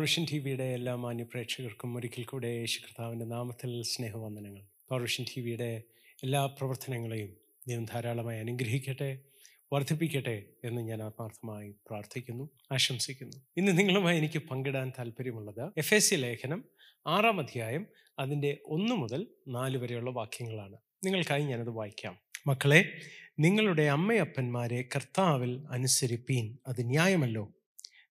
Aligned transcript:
പൗരുഷൻ 0.00 0.26
T 0.32 0.38
വിയുടെ 0.38 0.64
എല്ലാ 0.64 0.94
മാന്യപ്രേക്ഷകർക്കും 0.94 1.96
ഒരിക്കൽ 1.96 2.24
കൂടെ 2.24 2.46
യേശു 2.46 2.80
കർത്താവിന്റെ 2.80 3.24
നാമത്തിൽ 3.24 3.82
സ്നേഹവന്ദനങ്ങൾ. 3.82 4.62
പൗരുഷൻ 4.88 5.24
ടി 5.24 5.40
വിയുടെ 5.40 5.82
എല്ലാ 6.22 6.46
പ്രവർത്തനങ്ങളെയും 6.46 7.36
ദൈവം 7.68 7.84
ധാരാളമായി 7.84 8.40
അനുഗ്രഹിക്കട്ടെ 8.40 9.18
വർദ്ധിപ്പിക്കട്ടെ 9.72 10.44
എന്ന് 10.64 10.82
ഞാൻ 10.82 11.02
ആത്മാർത്ഥമായി 11.02 11.70
പ്രാർത്ഥിക്കുന്നു 11.70 12.50
ആശംസിക്കുന്നു. 12.72 13.36
ഇന്ന് 13.56 13.78
നിങ്ങളുമായി 13.78 14.18
എനിക്ക് 14.18 14.38
പങ്കിടാൻ 14.38 14.92
താല്പര്യമുള്ളത് 14.98 15.70
എഫ് 15.78 15.94
എസ് 15.94 16.10
സി 16.10 16.14
ലേഖനം 16.14 16.64
ആറാം 17.06 17.40
അധ്യായം 17.40 17.86
അതിന്റെ 18.18 18.58
ഒന്ന് 18.66 18.94
മുതൽ 18.94 19.26
നാല് 19.48 19.78
വരെയുള്ള 19.78 20.10
വാക്യങ്ങളാണ്. 20.10 20.76
നിങ്ങൾക്കായി 21.04 21.42
ഞാനത് 21.42 21.70
വായിക്കാം. 21.70 22.18
മക്കളെ 22.46 23.00
നിങ്ങളുടെ 23.38 23.82
അമ്മയപ്പന്മാരെ 23.82 24.84
കർത്താവിൽ 24.96 25.66
അനുസരിപ്പീൻ. 25.70 26.58
അത് 26.66 26.76
ന്യായമല്ലോ. 26.80 27.52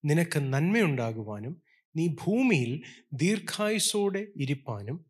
നിനക്ക് 0.05 0.39
നന്മയുണ്ടാകുവാനും 0.39 1.68
നീ 1.95 2.07
ഭൂമിയിൽ 2.07 2.83
ദീർഘായുസോടെ 3.13 4.27
ഇരിപ്പാനും 4.35 5.05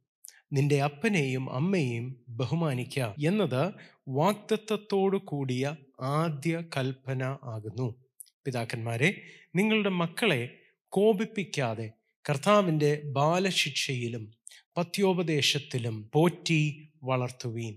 നിന്റെ 0.54 0.82
അപ്പനെയും 0.82 1.54
അമ്മയെയും 1.54 2.26
ബഹുമാനിക്ക 2.30 3.00
എന്നത് 3.28 3.74
വാക്തത്വത്തോടു 4.08 5.18
കൂടിയ 5.18 5.76
ആദ്യ 6.02 6.64
കൽപ്പന 6.78 7.38
ആകുന്നു. 7.44 8.06
പിതാക്കന്മാരെ 8.46 9.22
നിങ്ങളുടെ 9.56 9.90
മക്കളെ 9.90 10.58
കോപിപ്പിക്കാതെ 10.88 11.92
കർത്താവിന്റെ 12.30 13.02
ബാലശിക്ഷയിലും 13.06 14.32
പത്യോപദേശത്തിലും 14.78 16.10
പോറ്റി 16.14 16.90
വളർത്തുവീൻ. 17.04 17.76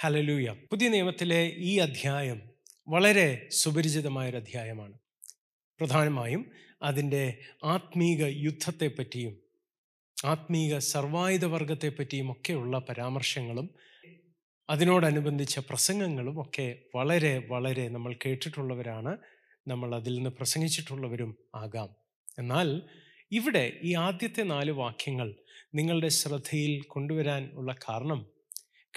ഹലലൂയ 0.00 0.54
പുതിയ 0.70 0.88
നിയമത്തിലെ 0.88 1.52
ഈ 1.56 1.78
അധ്യായം 1.78 2.40
വളരെ 2.88 3.48
സുപരിചിതമായൊരു 3.50 4.36
അധ്യായമാണ് 4.36 4.92
പ്രധാനമായും 5.78 6.50
അതിന്റെ 6.82 7.38
ആത്മീക 7.64 8.24
യുദ്ധത്തെപ്പറ്റിയും 8.26 9.40
ആത്മീക 10.24 10.78
സർവായുധ 10.78 11.44
വർഗത്തെപ്പറ്റിയും 11.44 12.32
ഒക്കെയുള്ള 12.32 12.78
പരാമർശങ്ങളും 12.78 13.70
അതിനോടനുബന്ധിച്ച 14.70 15.58
പ്രസംഗങ്ങളും 15.58 16.42
ഒക്കെ 16.42 16.82
വളരെ 16.94 17.38
വളരെ 17.38 17.88
നമ്മൾ 17.88 18.18
കേട്ടിട്ടുള്ളവരാണ് 18.26 19.18
നമ്മൾ 19.68 19.94
അതിൽ 19.94 20.14
നിന്ന് 20.14 20.30
പ്രസംഗിച്ചിട്ടുള്ളവരും 20.30 21.36
ആകാം. 21.54 21.96
എന്നാൽ 22.38 22.82
ഇവിടെ 23.32 23.80
ഈ 23.82 23.94
ആദ്യത്തെ 23.94 24.42
നാല് 24.42 24.70
വാക്യങ്ങൾ 24.70 25.34
നിങ്ങളുടെ 25.74 26.08
ശ്രദ്ധയിൽ 26.08 26.82
കൊണ്ടുവരാൻ 26.82 27.50
ഉള്ള 27.52 27.76
കാരണം 27.88 28.26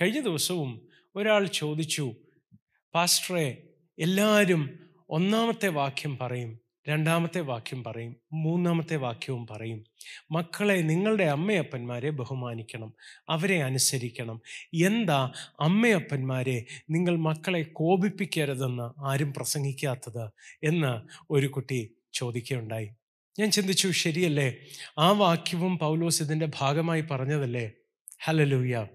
കഴിഞ്ഞ 0.01 0.19
ദിവസവും 0.19 0.89
ഒരാൾ 1.15 1.45
ചോദിച്ചു 1.45 2.15
പാസ്റ്ററെ 2.95 3.63
എല്ലാവരും 3.99 4.79
ഒന്നാമത്തെ 5.09 5.67
വാക്യം 5.67 6.17
പറയും. 6.17 6.62
രണ്ടാമത്തെ 6.87 7.41
വാക്യം 7.41 7.83
പറയും 7.83 8.15
മൂന്നാമത്തെ 8.33 8.95
വാക്യവും 8.95 9.47
പറയും 9.47 9.83
മക്കളെ 10.31 10.73
നിങ്ങളുടെ 10.73 11.23
അമ്മയപ്പന്മാരെ 11.23 12.09
ബഹുമാനിക്കണം 12.09 12.93
അവരെ 13.29 13.63
അനുസരിക്കണം. 13.63 14.41
എന്താ 14.83 15.31
അമ്മയപ്പന്മാരെ 15.59 16.65
നിങ്ങൾ 16.89 17.17
മക്കളെ 17.17 17.63
കോപിപ്പിക്കരുതെന്ന് 17.63 19.05
ആരും 19.05 19.33
പ്രസംഗിക്കാത്തത്? 19.33 20.25
എന്ന് 20.63 21.01
ഒരു 21.31 21.47
കുട്ടി 21.47 21.95
ചോദിക്കുകയുണ്ടായി. 22.13 22.89
ഞാൻ 23.39 23.51
ചിന്തിച്ചു 23.51 23.87
ശരിയല്ലേ? 23.87 24.55
ആ 24.99 25.11
വാക്യവും 25.11 25.77
പൗലോസ് 25.77 26.23
ഇതിന്റെ 26.23 26.47
ഭാഗമായി 26.59 27.03
പറഞ്ഞതല്ലേ? 27.11 27.71
ഹലലൂയ 28.23 28.87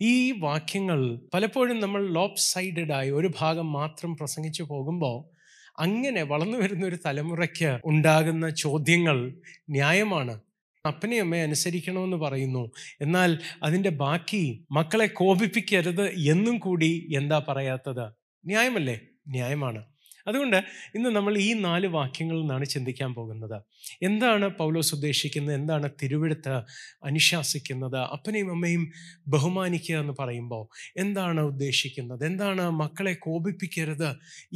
ഈ 0.00 0.32
വാക്യങ്ങൾ 0.38 1.20
പലപ്പോഴും 1.34 1.80
നമ്മൾ 1.80 2.08
ലോപ്പ് 2.08 2.38
സൈഡഡ് 2.38 2.92
ആയി 2.92 3.10
ഒരു 3.10 3.30
ഭാഗം 3.40 3.72
മാത്രം 3.72 4.16
പ്രസംഗിച്ചു 4.16 4.62
പോകുമ്പോൾ 4.62 5.37
അങ്ങനെ 5.78 6.22
വളർന്നു 6.22 6.58
വരുന്ന 6.58 6.86
ഒരു 6.86 6.96
തലമുറയ്ക്ക് 7.06 7.78
ഉണ്ടാകുന്ന 7.84 8.50
ചോദ്യങ്ങൾ 8.50 9.34
ന്യായമാണ്. 9.70 10.40
അപ്പനെയും 10.86 11.22
അമ്മയെ 11.22 11.42
അനുസരിക്കണമെന്ന് 11.42 12.16
പറയുന്നു. 12.16 12.70
എന്നാൽ 13.00 13.38
അതിന്റെ 13.62 13.88
ബാക്കി 13.88 14.66
മക്കളെ 14.72 15.06
കോപിപ്പിക്കരുത് 15.06 16.08
എന്നും 16.08 16.58
കൂടി 16.58 17.12
എന്താ 17.16 17.44
പറയാത്തത്? 17.48 18.12
ന്യായമല്ലേ? 18.46 19.00
ന്യായമാണ്. 19.28 19.84
അതുകൊണ്ട് 20.28 20.56
ഇന്ന് 20.94 21.10
നമ്മൾ 21.10 21.38
ഈ 21.38 21.52
നാല് 21.52 21.86
വാക്യങ്ങളിൽ 21.86 22.40
നിന്നാണ് 22.40 22.64
ചിന്തിക്കാൻ 22.64 23.14
പോകുന്നത്. 23.14 23.62
എന്താണ് 24.02 24.48
പൗലോസ് 24.48 24.94
ഉദ്ദേശിക്കുന്നത്? 24.94 25.54
എന്താണ് 25.54 25.90
തിരുവെടുത്ത് 26.02 26.62
അനുശാസിക്കുന്നത്? 27.04 27.96
അപ്പനെയും 27.96 28.50
അമ്മയും 28.50 28.92
ബഹുമാനിക്കുക 29.28 29.96
എന്ന് 29.96 30.12
പറയുമ്പോൾ 30.18 30.68
എന്താണ് 30.96 31.40
ഉദ്ദേശിക്കുന്നത്? 31.40 32.26
എന്താണ് 32.26 32.70
മക്കളെ 32.70 33.12
കോപിപ്പിക്കരുത് 33.12 34.08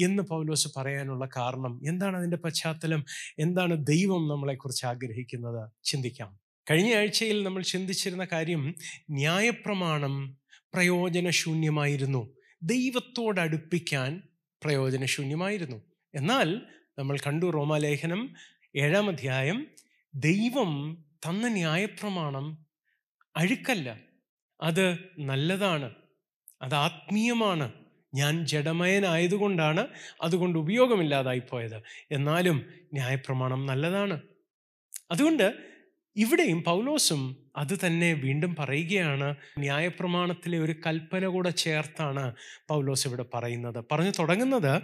എന്ന് 0.02 0.22
പൗലോസ് 0.22 0.68
പറയാനുള്ള 0.76 1.28
കാരണം? 1.36 1.80
എന്താണ് 1.88 2.16
അതിന്റെ 2.16 2.36
പശ്ചാത്തലം? 2.36 3.04
എന്താണ് 3.38 3.86
ദൈവം 3.86 4.28
നമ്മളെക്കുറിച്ച് 4.28 4.86
ആഗ്രഹിക്കുന്നത്? 4.86 5.70
ചിന്തിക്കാം. 5.84 6.42
കഴിഞ്ഞ 6.70 6.94
ആഴ്ചയിൽ 6.94 7.42
നമ്മൾ 7.42 7.62
ചിന്തിച്ചിരുന്ന 7.62 8.26
കാര്യം 8.32 8.74
ന്യായപ്രമാണം 9.10 10.36
പ്രയോജനശൂന്യമായിരുന്നു. 10.74 12.36
ദൈവത്തോടടുപ്പിക്കാൻ 12.62 14.22
പ്രയോജനശൂന്യമായിരുന്നു. 14.64 15.82
എന്നാൽ 16.14 16.62
നമ്മൾ 16.98 17.18
കണ്ടു 17.26 17.46
റോമാലേഖനം 17.46 18.34
ഏഴാം 18.76 19.08
അധ്യായം 19.08 19.66
ദൈവം 20.14 21.04
തന്ന 21.26 21.48
ന്യായപ്രമാണം 21.48 22.66
അഴുക്കല്ല. 23.36 23.98
അത് 24.60 24.98
നല്ലതാണ്. 25.18 25.94
അത് 26.62 26.74
ആത്മീയമാണ്. 26.74 27.72
ഞാൻ 28.14 28.46
ജഡമയനായതുകൊണ്ടാണ് 28.46 29.88
അതുകൊണ്ട് 30.22 30.58
ഉപയോഗമില്ലാതായി 30.58 31.42
പോയത് 31.50 31.82
എന്നാലും 32.12 32.64
ന്യായപ്രമാണം 32.92 33.66
നല്ലതാണ്. 33.66 34.20
അതുകൊണ്ട് 35.10 35.71
ഇവിടെയും 36.16 36.64
പൗലോസും 36.64 37.36
അത് 37.56 37.78
തന്നെ 37.86 38.12
വീണ്ടും 38.12 38.56
പറയുകയാണ് 38.58 39.34
ന്യായപ്രമാണത്തിലെ 39.58 40.58
ഒരു 40.58 40.74
കൽപ്പന 40.86 41.26
കൂടെ 41.26 41.50
ചേർത്താണ് 41.50 42.34
പൗലോസ് 42.68 43.06
ഇവിടെ 43.06 43.24
പറയുന്നത്. 43.34 43.84
പറഞ്ഞു 43.92 44.10
തുടങ്ങുന്നത് 44.10 44.82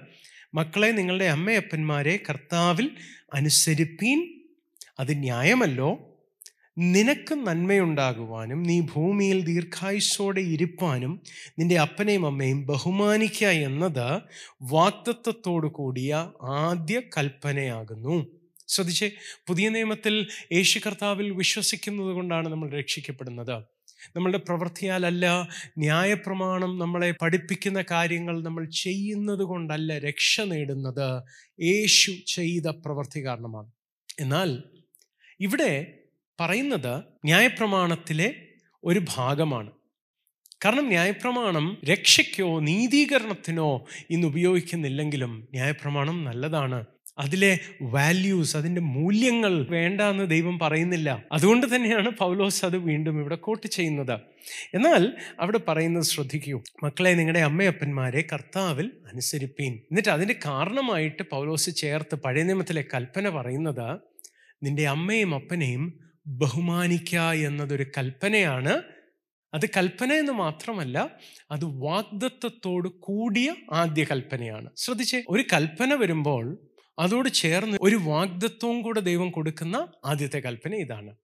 മക്കളെ 0.55 0.91
നിങ്ങളുടെ 0.91 1.25
അമ്മയപ്പന്മാരെ 1.25 2.21
കർത്താവിൽ 2.31 2.91
അനുസരിപ്പീൻ 3.35 4.45
അത് 4.99 5.21
ന്യായമല്ലോ. 5.21 6.15
നിനക്ക് 6.79 7.35
നന്മയുണ്ടാകുവാനും 7.35 8.63
നീ 8.63 8.81
ഭൂമിയിൽ 8.81 9.45
ദീർഘായുസോടെ 9.45 10.41
ഇരിപ്പാനും 10.41 11.23
നിന്റെ 11.59 11.79
അപ്പനെയും 11.79 12.27
അമ്മയും 12.27 12.67
ബഹുമാനിക്കുക 12.67 13.49
എന്നത് 13.49 14.21
വാക്തത്വത്തോടു 14.63 15.67
കൂടിയ 15.67 16.33
ആദ്യ 16.43 17.01
കൽപ്പനയാകുന്നു. 17.01 18.38
ശ്രദ്ധിച്ച് 18.69 19.11
പുതിയ 19.47 19.69
നിയമത്തിൽ 19.69 20.27
യേശു 20.53 20.81
കർത്താവിൽ 20.87 21.31
വിശ്വസിക്കുന്നത് 21.31 22.15
കൊണ്ടാണ് 22.15 22.49
നമ്മൾ 22.49 22.71
രക്ഷിക്കപ്പെടുന്നത്. 22.71 23.63
നമ്മളുടെ 24.17 24.39
പ്രവൃത്തിയാലല്ല 24.39 25.49
ന്യായപ്രമാണം 25.79 26.79
നമ്മളെ 26.79 27.15
പഠിപ്പിക്കുന്ന 27.23 27.85
കാര്യങ്ങൾ 27.91 28.43
നമ്മൾ 28.43 28.71
ചെയ്യുന്നത് 28.71 29.39
കൊണ്ടല്ല 29.39 29.99
രക്ഷ 29.99 30.41
നേടുന്നത്. 30.41 31.23
യേശു 31.61 32.13
ചെയ്ത 32.27 32.63
പ്രവൃത്തി 32.63 33.25
കാരണമാണ്. 33.25 33.71
എന്നാൽ 34.21 34.63
ഇവിടെ 35.41 35.95
പറയുന്നത് 36.41 37.03
ന്യായപ്രമാണത്തിലെ 37.25 38.35
ഒരു 38.85 39.05
ഭാഗമാണ്. 39.15 39.71
കാരണം 40.65 40.89
ന്യായപ്രമാണം 40.89 41.79
രക്ഷയ്ക്കോ 41.85 42.61
നീതീകരണത്തിനോ 42.61 43.87
ഇന്ന് 44.11 44.27
ഉപയോഗിക്കുന്നില്ലെങ്കിലും 44.27 45.49
ന്യായപ്രമാണം 45.51 46.25
നല്ലതാണ്. 46.25 46.85
അതിലെ 47.19 47.59
വാല്യൂസ് 47.83 48.57
അതിന്റെ 48.57 48.81
മൂല്യങ്ങൾ 48.81 49.67
വേണ്ട 49.71 50.01
എന്ന് 50.01 50.31
ദൈവം 50.31 50.59
പറയുന്നില്ല. 50.59 51.25
അതുകൊണ്ട് 51.33 51.77
തന്നെയാണ് 51.77 52.11
പൗലോസ് 52.11 52.65
അത് 52.65 52.77
വീണ്ടും 52.77 53.21
ഇവിടെ 53.21 53.35
കോട്ട് 53.35 53.67
ചെയ്യുന്നത്. 53.67 54.21
എന്നാൽ 54.75 55.13
അവിടെ 55.41 55.61
പറയുന്നത് 55.69 56.05
ശ്രദ്ധിക്കൂ. 56.05 56.63
മക്കളെ 56.85 57.11
നിങ്ങളുടെ 57.11 57.41
അമ്മയപ്പന്മാരെ 57.41 58.25
കർത്താവിൽ 58.33 58.87
അനുസരിപ്പീൻ. 59.13 59.73
എന്നിട്ട് 59.73 60.09
അതിന്റെ 60.09 60.35
കാരണമായിട്ട് 60.47 61.23
പൗലോസ് 61.23 61.71
ചേർത്ത് 61.71 62.15
പഴയ 62.15 62.43
നിയമത്തിലെ 62.43 62.85
കൽപ്പന 62.95 63.29
പറയുന്നത് 63.29 63.99
നിന്റെ 64.63 64.89
അമ്മയും 64.89 65.35
അപ്പനെയും 65.35 66.01
ബഹുമാനിക്കുക 66.27 67.21
എന്നതൊരു 67.21 67.87
കൽപ്പനയാണ്. 67.99 68.83
അത് 69.55 69.67
കൽപ്പന 69.67 70.13
എന്ന് 70.13 70.33
മാത്രമല്ല 70.33 71.11
അത് 71.51 71.65
വാഗ്ദത്വത്തോട് 71.65 72.89
കൂടിയ 72.89 73.55
ആദ്യ 73.73 74.05
കൽപ്പനയാണ്. 74.05 74.71
ശ്രദ്ധിച്ചേ 74.77 75.25
ഒരു 75.29 75.45
കൽപ്പന 75.53 75.95
വരുമ്പോൾ 75.95 76.68
അതോട് 76.99 77.29
ചേർന്ന് 77.29 77.79
ഒരു 77.81 77.97
വാഗ്ദത്വവും 77.97 78.83
കൂടെ 78.83 79.01
ദൈവം 79.01 79.31
കൊടുക്കുന്ന 79.31 79.93
ആദ്യത്തെ 80.05 80.39
കൽപ്പന 80.39 80.75
ഇതാണ്. 80.75 81.17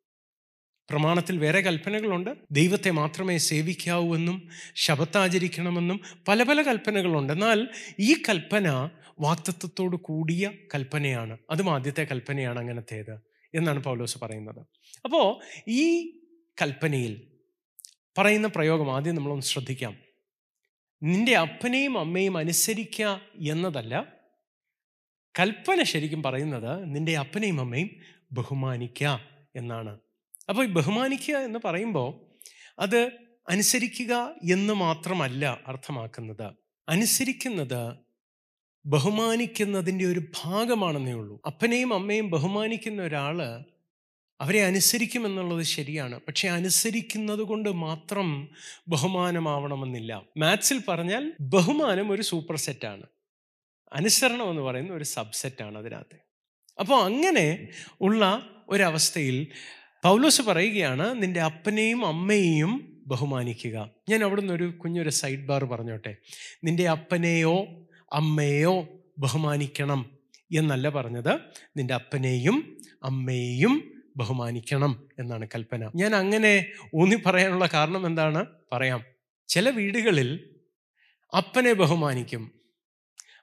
പ്രമാണത്തിൽ 0.91 1.39
വേറെ 1.39 1.61
കൽപ്പനകളുണ്ട്. 1.61 2.31
ദൈവത്തെ 2.51 2.91
മാത്രമേ 2.91 3.39
സേവിക്കാവൂ 3.39 4.15
എന്നും 4.15 4.49
ശബത്താചരിക്കണമെന്നും 4.75 6.01
പല 6.29 6.43
പല 6.43 6.63
കൽപ്പനകളുണ്ട്. 6.63 7.33
എന്നാൽ 7.33 7.69
ഈ 7.99 8.15
കൽപ്പന 8.15 8.91
വാക്തത്വത്തോട് 9.21 9.97
കൂടിയ 9.97 10.51
കൽപ്പനയാണ്. 10.75 11.39
അതും 11.51 11.71
ആദ്യത്തെ 11.71 12.03
കൽപ്പനയാണ് 12.03 12.59
അങ്ങനത്തേത് 12.59 13.15
എന്നാണ് 13.55 13.83
പൗലോസ് 13.83 14.19
പറയുന്നത്. 14.23 14.67
അപ്പോൾ 15.05 15.41
ഈ 15.69 16.11
കൽപ്പനയിൽ 16.63 17.31
പറയുന്ന 18.19 18.47
പ്രയോഗം 18.47 18.97
ആദ്യം 18.97 19.15
നമ്മളൊന്ന് 19.15 19.47
ശ്രദ്ധിക്കാം. 19.47 19.97
നിന്റെ 21.03 21.37
അപ്പനെയും 21.37 21.99
അമ്മയും 21.99 22.37
അനുസരിക്കുക 22.37 23.21
എന്നതല്ല 23.51 24.24
കൽപ്പന 25.39 25.83
ശരിക്കും 25.83 26.23
പറയുന്നത് 26.23 26.97
നിന്റെ 26.97 27.19
അപ്പനെയും 27.19 27.61
അമ്മയും 27.61 27.91
ബഹുമാനിക്കുക 28.33 29.21
എന്നാണ്. 29.57 29.99
അപ്പോൾ 30.49 30.67
ഈ 30.67 30.69
ബഹുമാനിക്കുക 30.69 31.35
എന്ന് 31.37 31.59
പറയുമ്പോൾ 31.65 32.15
അത് 32.79 33.11
അനുസരിക്കുക 33.49 34.35
എന്ന് 34.53 34.75
മാത്രമല്ല 34.75 35.61
അർത്ഥമാക്കുന്നത്. 35.67 36.53
അനുസരിക്കുന്നത് 36.89 37.97
ബഹുമാനിക്കുന്നതിന്റെ 38.87 40.05
ഒരു 40.05 40.23
ഭാഗമാണെന്നേ 40.45 41.13
ഉള്ളൂ. 41.13 41.41
അപ്പനെയും 41.47 41.95
അമ്മയും 41.95 42.31
ബഹുമാനിക്കുന്ന 42.31 43.03
ഒരാൾ 43.03 43.65
അവരെ 44.41 44.65
അനുസരിക്കുമെന്നുള്ളത് 44.65 45.63
ശരിയാണ്. 45.63 46.21
പക്ഷെ 46.21 46.49
അനുസരിക്കുന്നത് 46.49 47.39
കൊണ്ട് 47.39 47.69
മാത്രം 47.69 48.49
ബഹുമാനമാവണമെന്നില്ല. 48.89 50.23
മാത്സിൽ 50.37 50.81
പറഞ്ഞാൽ 50.89 51.33
ബഹുമാനം 51.41 52.11
ഒരു 52.11 52.23
സൂപ്പർ 52.23 52.57
സെറ്റാണ്. 52.57 53.03
അനുസരണം 53.95 54.51
എന്ന് 54.51 54.63
പറയുന്ന 54.63 54.93
ഒരു 54.93 55.05
സബ്സെറ്റാണ് 55.05 55.79
അതിനകത്ത്. 55.79 56.17
അപ്പോൾ 56.81 57.05
അങ്ങനെ 57.05 57.69
ഉള്ള 58.01 58.51
ഒരവസ്ഥയിൽ 58.69 59.47
പൗലോസ് 60.05 60.43
പറയുകയാണ് 60.43 61.23
നിന്റെ 61.23 61.41
അപ്പനെയും 61.41 62.07
അമ്മയെയും 62.07 63.03
ബഹുമാനിക്കുക. 63.07 63.91
ഞാൻ 64.09 64.25
അവിടുന്ന് 64.25 64.53
ഒരു 64.53 64.65
കുഞ്ഞൊരു 64.65 65.11
സൈഡ് 65.11 65.47
ബാർ 65.47 65.65
പറഞ്ഞോട്ടെ. 65.65 66.17
നിന്റെ 66.65 66.89
അപ്പനെയോ 66.89 67.67
അമ്മയെയോ 68.13 68.89
ബഹുമാനിക്കണം 69.19 70.19
എന്നല്ല 70.57 70.89
പറഞ്ഞത്. 70.89 71.39
നിന്റെ 71.77 71.95
അപ്പനെയും 71.95 72.81
അമ്മയെയും 73.05 74.05
ബഹുമാനിക്കണം 74.17 75.09
എന്നാണ് 75.19 75.49
കൽപ്പന. 75.55 75.91
ഞാൻ 75.95 76.15
അങ്ങനെ 76.15 76.67
ഊന്നി 76.95 77.17
പറയാനുള്ള 77.27 77.69
കാരണം 77.75 78.07
എന്താണ്? 78.07 78.47
പറയാം. 78.73 79.05
ചില 79.49 79.71
വീടുകളിൽ 79.71 80.55
അപ്പനെ 81.37 81.73
ബഹുമാനിക്കും. 81.73 82.64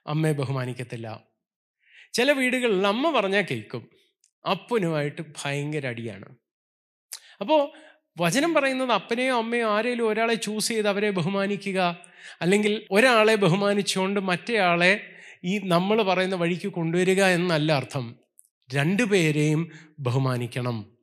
അമ്മയെ 0.06 0.32
ബഹുമാനിക്കത്തില്ല. 0.32 1.22
ചില 2.12 2.32
വീടുകളിൽ 2.32 2.86
അമ്മ 2.86 3.10
പറഞ്ഞാൽ 3.10 3.44
കേൾക്കും 3.50 3.88
അപ്പനുമായിട്ട് 4.50 5.22
ഭയങ്കര 5.22 5.86
അടിയാണ്. 5.86 6.24
അപ്പോൾ 7.40 7.72
വചനം 8.20 8.54
പറയുന്നത് 8.54 8.92
അപ്പനെയോ 8.92 9.38
അമ്മയോ 9.38 9.70
ആരെങ്കിലും 9.70 10.08
ഒരാളെ 10.08 10.34
ചൂസ് 10.34 10.68
ചെയ്ത് 10.68 10.88
അവരെ 10.88 11.10
ബഹുമാനിക്കുക 11.10 12.00
അല്ലെങ്കിൽ 12.40 12.86
ഒരാളെ 12.90 13.34
ബഹുമാനിച്ചുകൊണ്ട് 13.34 14.20
മറ്റേയാളെ 14.20 15.12
ഈ 15.44 15.58
നമ്മൾ 15.58 16.02
പറയുന്ന 16.02 16.34
വഴിക്ക് 16.34 16.68
കൊണ്ടുവരിക 16.68 17.24
എന്നല്ല 17.24 17.72
അർത്ഥം. 17.72 18.16
രണ്ടുപേരെയും 18.74 19.70
ബഹുമാനിക്കണം. 19.98 20.98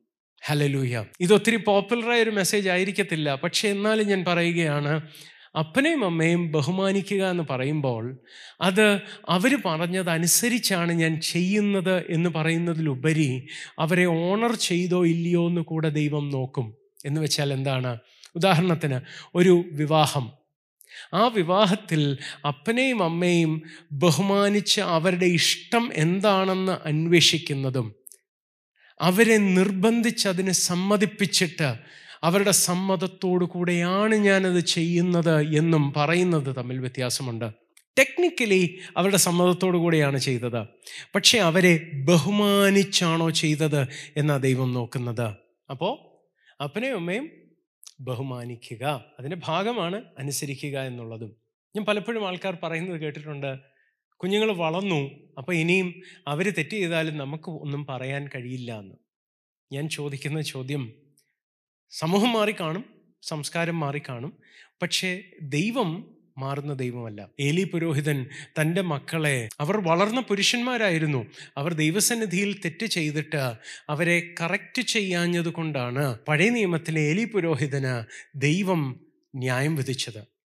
ഹലലൂയ 0.46 1.04
ഇതൊത്തിരി 1.20 1.56
പോപ്പുലറായ 1.56 2.22
ഒരു 2.22 2.30
മെസ്സേജ് 2.30 2.68
ആയിരിക്കത്തില്ല. 2.68 3.34
പക്ഷെ 3.34 3.68
എന്നാലും 3.68 4.06
ഞാൻ 4.06 4.24
പറയുകയാണ് 4.24 5.08
അപ്പനെയും 5.54 6.04
അമ്മയും 6.04 6.52
ബഹുമാനിക്കുക 6.52 7.30
എന്ന് 7.30 7.44
പറയുമ്പോൾ 7.50 8.18
അത് 8.60 9.00
അവർ 9.28 9.58
പറഞ്ഞതനുസരിച്ചാണ് 9.66 10.92
ഞാൻ 10.92 11.20
ചെയ്യുന്നത് 11.20 12.04
എന്ന് 12.10 12.30
പറയുന്നതിലുപരി 12.30 13.46
അവരെ 13.78 14.04
ഓണർ 14.04 14.54
ചെയ്തോ 14.54 15.06
ഇല്ലയോ 15.06 15.48
എന്ന് 15.48 15.60
കൂടെ 15.60 15.88
ദൈവം 15.88 16.30
നോക്കും. 16.30 16.76
എന്ന് 17.06 17.20
വെച്ചാൽ 17.20 17.52
എന്താണ്? 17.52 17.98
ഉദാഹരണത്തിന് 18.36 19.00
ഒരു 19.34 19.64
വിവാഹം. 19.72 20.32
ആ 21.14 21.28
വിവാഹത്തിൽ 21.28 22.18
അപ്പനെയും 22.46 23.04
അമ്മയും 23.04 23.62
ബഹുമാനിച്ച് 23.92 24.80
അവരുടെ 24.80 25.26
ഇഷ്ടം 25.26 25.90
എന്താണെന്ന് 25.94 26.88
അന്വേഷിക്കുന്നതും 26.88 27.94
അവരെ 29.00 29.36
നിർബന്ധിച്ച് 29.36 30.28
അതിനെ 30.28 30.52
സമ്മതിപ്പിച്ചിട്ട് 30.52 31.74
അവരുടെ 32.22 32.50
സമ്മതത്തോടു 32.50 33.44
കൂടെയാണ് 33.44 34.14
ഞാനത് 34.14 34.60
ചെയ്യുന്നത് 34.60 35.56
എന്നും 35.56 35.92
പറയുന്നത് 35.96 36.56
തമ്മിൽ 36.56 36.78
വ്യത്യാസമുണ്ട്. 36.78 37.54
ടെക്നിക്കലി 37.98 38.78
അവരുടെ 38.96 39.16
സമ്മതത്തോടു 39.16 39.76
കൂടെയാണ് 39.76 40.18
ചെയ്തത്. 40.18 40.66
പക്ഷേ 41.14 41.38
അവരെ 41.38 41.90
ബഹുമാനിച്ചാണോ 41.94 43.30
ചെയ്തത് 43.30 43.86
എന്നാ 44.16 44.36
ദൈവം 44.36 44.74
നോക്കുന്നത്. 44.74 45.34
അപ്പോൾ 45.70 46.20
അപ്പനെയും 46.62 46.94
അമ്മയും 46.94 47.30
ബഹുമാനിക്കുക 48.00 49.04
അതിന്റെ 49.18 49.36
ഭാഗമാണ് 49.44 50.02
അനുസരിക്കുക 50.18 50.80
എന്നുള്ളതും. 50.80 51.36
ഞാൻ 51.76 51.84
പലപ്പോഴും 51.84 52.28
ആൾക്കാർ 52.28 52.58
പറയുന്നത് 52.62 53.00
കേട്ടിട്ടുണ്ട് 53.00 53.56
കുഞ്ഞുങ്ങൾ 54.16 54.52
വളർന്നു 54.52 55.10
അപ്പോൾ 55.38 55.52
ഇനിയും 55.52 55.94
അവർ 56.28 56.50
തെറ്റ് 56.50 56.70
ചെയ്താലും 56.70 57.18
നമുക്ക് 57.18 57.50
ഒന്നും 57.50 57.86
പറയാൻ 57.86 58.28
കഴിയില്ല 58.34 58.78
എന്ന്. 58.78 58.94
ഞാൻ 59.72 59.88
ചോദിക്കുന്ന 59.88 60.40
ചോദ്യം 60.40 60.92
സമൂഹം 61.90 62.32
മാറിക്കാണും 62.32 62.84
സംസ്കാരം 63.22 63.80
മാറിക്കാണും. 63.80 64.38
പക്ഷേ 64.82 65.22
ദൈവം 65.42 66.16
മാറുന്ന 66.38 66.72
ദൈവമല്ല. 66.72 67.28
ഏലി 67.40 67.64
പുരോഹിതൻ 67.64 68.26
തന്റെ 68.60 68.80
മക്കളെ 68.80 69.48
അവർ 69.60 69.76
വളർന്ന 69.76 70.20
പുരുഷന്മാരായിരുന്നു. 70.20 71.26
അവർ 71.56 71.72
ദൈവസന്നിധിയിൽ 71.72 72.60
തെറ്റ് 72.64 72.86
ചെയ്തിട്ട് 72.86 73.52
അവരെ 73.88 74.34
കറക്റ്റ് 74.40 74.82
ചെയ്യാഞ്ഞതുകൊണ്ടാണ് 74.82 76.18
പഴയ 76.28 76.48
നിയമത്തിലെ 76.48 77.00
ഏലി 77.00 77.24
പുരോഹിതന് 77.24 78.04
ദൈവം 78.38 79.00
ന്യായം 79.36 79.76
വിധിച്ചത്. 79.76 80.39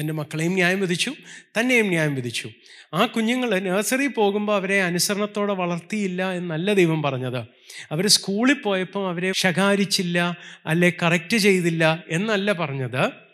തന്റെ 0.00 0.12
മക്കളെയും 0.12 0.52
ന്യായം 0.52 0.80
വിധിച്ചു 0.80 1.12
തന്നെയും 1.60 1.86
ന്യായം 1.86 2.14
വിധിച്ചു. 2.14 2.50
ആ 2.94 3.06
കുഞ്ഞുങ്ങൾ 3.06 3.58
നഴ്സറി 3.58 4.06
പോകുമ്പോൾ 4.06 4.54
അവരെ 4.54 4.82
അനുസരണത്തോടെ 4.82 5.52
വളർത്തിയില്ല 5.52 6.32
എന്നല്ല 6.32 6.72
ദൈവം 6.72 7.02
പറഞ്ഞത്. 7.02 7.44
അവർ 7.92 8.06
സ്കൂളിൽ 8.06 8.54
പോയപ്പോൾ 8.54 9.08
അവരെ 9.08 9.32
ശകാരിച്ചില്ല 9.36 10.36
അല്ലെ 10.66 10.92
കറക്റ്റ് 11.02 11.36
ചെയ്തില്ല 11.36 12.04
എന്നല്ല 12.08 12.52
പറഞ്ഞത്. 12.52 13.25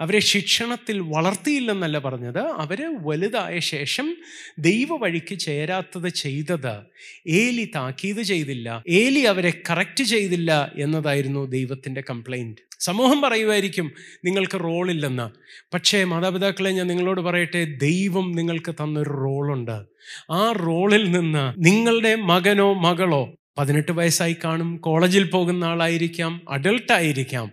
അവരെ 0.00 0.18
ശിക്ഷണത്തിൽ 0.18 1.00
വളർത്തിയില്ലെന്നല്ല 1.00 1.98
പറഞ്ഞത്. 1.98 2.38
അവർ 2.38 2.80
വലുതായ 3.06 3.58
ശേഷം 3.58 4.16
ദൈവ 4.58 4.96
വഴിക്ക് 4.96 5.38
ചേരാത്തത് 5.38 6.08
ചെയ്തത്. 6.08 6.74
ഏലി 7.26 7.70
താക്കീത് 7.74 8.22
ചെയ്തില്ല. 8.22 8.84
ഏലി 8.88 9.20
അവരെ 9.20 9.52
കറക്റ്റ് 9.70 10.04
ചെയ്തില്ല 10.04 10.72
എന്നതായിരുന്നു 10.78 11.44
ദൈവത്തിന്റെ 11.46 12.02
കംപ്ലൈന്റ് 12.10 12.70
സമൂഹം 12.80 13.20
പറയുമായിരിക്കും 13.20 13.92
നിങ്ങൾക്ക് 14.24 14.60
റോളില്ലെന്ന് 14.60 15.26
പക്ഷേ 15.74 16.04
മാതാപിതാക്കളെ 16.04 16.70
ഞാൻ 16.70 16.86
നിങ്ങളോട് 16.86 17.20
പറയട്ടെ 17.20 17.64
ദൈവം 17.64 18.32
നിങ്ങൾക്ക് 18.32 18.74
തന്നൊരു 18.74 19.10
റോളുണ്ട് 19.10 19.76
ആ 20.30 20.52
റോളിൽ 20.52 21.10
നിന്ന് 21.10 21.64
നിങ്ങളുടെ 21.66 22.14
മകനോ 22.14 22.72
മകളോ 22.74 23.34
പതിനെട്ട് 23.58 23.92
വയസ്സായി 23.92 24.36
കാണും 24.44 24.76
കോളേജിൽ 24.76 25.30
പോകുന്ന 25.30 25.64
ആളായിരിക്കാം 25.64 26.40
അഡൾട്ടായിരിക്കാം 26.48 27.52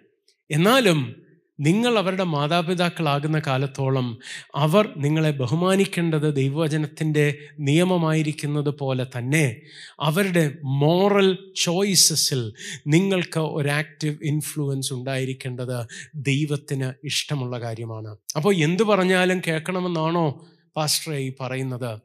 എന്നാലും 0.52 1.27
നിങ്ങൾ 1.60 1.98
അവരുടെ 1.98 2.24
മാതാപിതാക്കളാകുന്ന 2.24 3.42
കാലത്തോളം 3.48 4.18
അവർ 4.56 4.94
നിങ്ങളെ 4.98 5.32
ബഹുമാനിക്കേണ്ടത് 5.32 6.36
ദൈവവചനത്തിന്റെ 6.36 7.38
നിയമമായിരിക്കുന്നത് 7.60 8.70
പോലെ 8.70 9.08
തന്നെ 9.18 9.62
അവരുടെ 10.00 10.56
മോറൽ 10.64 11.54
ചോയ്സസിൽ 11.56 12.54
നിങ്ങൾക്ക് 12.88 13.40
ഒരു 13.40 13.70
ആക്റ്റീവ് 13.70 14.18
ഇൻഫ്ലുവൻസ് 14.24 14.94
ഉണ്ടായിരിക്കേണ്ടത് 14.94 15.88
ദൈവത്തിന് 16.16 16.94
ഇഷ്ടമുള്ള 17.06 17.60
കാര്യമാണ്. 17.60 18.18
അപ്പോൾ 18.36 18.56
എന്തു 18.56 18.84
പറഞ്ഞാലും 18.84 19.42
കേൾക്കണമെന്നാണോ 19.48 20.48
പാസ്റ്ററെ 20.76 21.18
ഈ 21.18 21.34
പറയുന്നത്? 21.40 22.00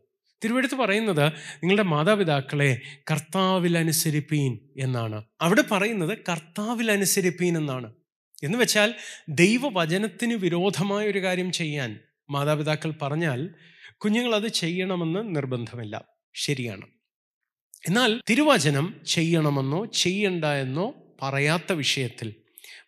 തിരുവെടുത്ത് 0.44 0.74
പറയുന്നത് 0.74 1.26
നിങ്ങളുടെ 1.56 1.82
മാതാപിതാക്കളെ 1.82 2.80
കർത്താവിൽ 3.10 3.78
അനുസരിപ്പീൻ 3.78 4.58
എന്നാണ്. 4.78 5.22
അവിടെ 5.40 5.64
പറയുന്നത് 5.70 6.18
കർത്താവിൽ 6.28 6.92
അനുസരിപ്പീൻ 6.92 7.58
എന്നാണ്. 7.58 7.92
എന്ന് 8.42 8.58
വെച്ചാൽ 8.58 8.94
ദൈവവചനത്തിന് 9.28 10.34
വിരോധമായ 10.34 11.06
ഒരു 11.06 11.22
കാര്യം 11.22 11.52
ചെയ്യാൻ 11.52 12.00
മാതാപിതാക്കൾ 12.30 12.94
പറഞ്ഞാൽ 13.02 13.54
കുഞ്ഞുങ്ങൾ 13.96 14.34
അത് 14.34 14.48
ചെയ്യണമെന്ന് 14.48 15.36
നിർബന്ധമില്ല. 15.36 16.04
ശരിയാണ്. 16.34 16.86
എന്നാൽ 17.88 18.20
തിരുവചനം 18.30 19.00
ചെയ്യണമെന്നോ 19.06 19.84
ചെയ്യണ്ട 19.84 20.44
എന്നോ 20.44 20.94
പറയാത്ത 21.22 21.72
വിഷയത്തിൽ 21.72 22.34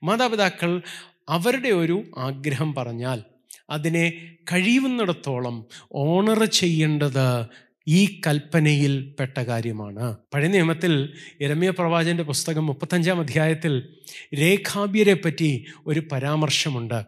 മാതാപിതാക്കൾ 0.03 0.83
അവരുടെ 1.29 1.69
ഒരു 1.69 2.11
ആഗ്രഹം 2.19 2.75
പറഞ്ഞാൽ 2.75 3.23
അതിനെ 3.71 4.37
കഴിയുന്നിടത്തോളം 4.53 5.67
ഓണർ 5.93 6.45
ചെയ്യേണ്ടത് 6.45 7.47
ഈ 7.89 8.21
കൽപ്പനയിൽ 8.27 9.17
പെട്ട 9.21 9.39
കാര്യമാണ്. 9.39 10.17
പഴയ 10.35 10.49
നിയമത്തിൽ 10.49 11.15
ഇരമ്യ 11.41 11.71
പ്രവാചന്റെ 11.71 12.23
പുസ്തകം 12.23 12.67
മുപ്പത്തഞ്ചാം 12.67 13.21
അധ്യായത്തിൽ 13.21 13.97
രേഖാബ്യരെ 14.35 15.15
പറ്റി 15.15 15.65
ഒരു 15.87 16.01
പരാമർശമുണ്ട്. 16.13 17.05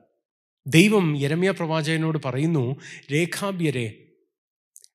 ദൈവം 0.67 1.17
ഇരമ്യ 1.17 1.51
പ്രവാചകനോട് 1.51 2.19
പറയുന്നു 2.25 2.77
രേഖാബ്യരെ 3.13 3.99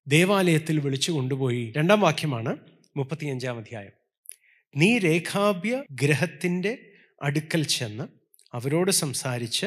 ദേവാലയത്തിൽ 0.07 0.79
വിളിച്ചു 0.79 1.11
കൊണ്ടുപോയി. 1.11 1.73
രണ്ടാം 1.77 2.01
വാക്യമാണ് 2.01 2.57
മുപ്പത്തിയഞ്ചാം 2.97 3.57
അധ്യായം. 3.57 3.91
നീ 4.77 4.97
രേഖാബ്യ 4.97 5.83
ഗ്രഹത്തിന്റെ 5.91 6.77
അടുക്കൽ 7.21 7.63
ചെന്ന് 7.63 8.03
അവരോട് 8.53 8.91
സംസാരിച്ച് 8.91 9.65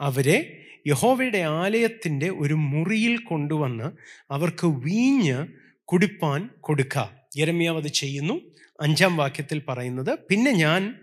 അവരെ 0.00 0.66
യഹോവയുടെ 0.86 1.38
ആലയത്തിന്റെ 1.38 2.28
ഒരു 2.28 2.54
മുറിയിൽ 2.54 3.16
കൊണ്ടുവന്ന് 3.18 3.84
അവർക്ക് 4.32 4.66
വീഞ്ഞ് 4.66 5.46
കുടിപ്പാൻ 5.84 6.48
കൊടുക്കുക 6.60 7.10
യരമ്യാവ് 7.36 7.78
അത് 7.78 7.88
ചെയ്യുന്നു. 7.88 8.40
അഞ്ചാം 8.80 9.16
വാക്യത്തിൽ 9.16 9.62
പറയുന്നത് 9.68 10.18
പിന്നെ 10.30 10.50
ഞാൻ 10.50 10.94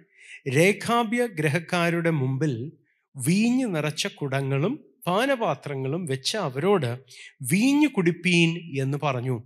രേഖാഭ്യ 0.55 1.25
ഗ്രഹക്കാരുടെ 1.25 2.09
മുമ്പിൽ 2.09 2.71
വീഞ്ഞ് 3.15 3.75
നിറച്ച 3.75 4.07
കുടങ്ങളും 4.07 4.86
പാനപാത്രങ്ങളും 5.07 6.05
വെച്ച് 6.05 6.38
അവരോട് 6.38 7.00
വീഞ്ഞ് 7.41 7.88
കുടിപ്പീൻ 7.88 8.81
എന്ന് 8.81 8.98
പറഞ്ഞു. 9.03 9.43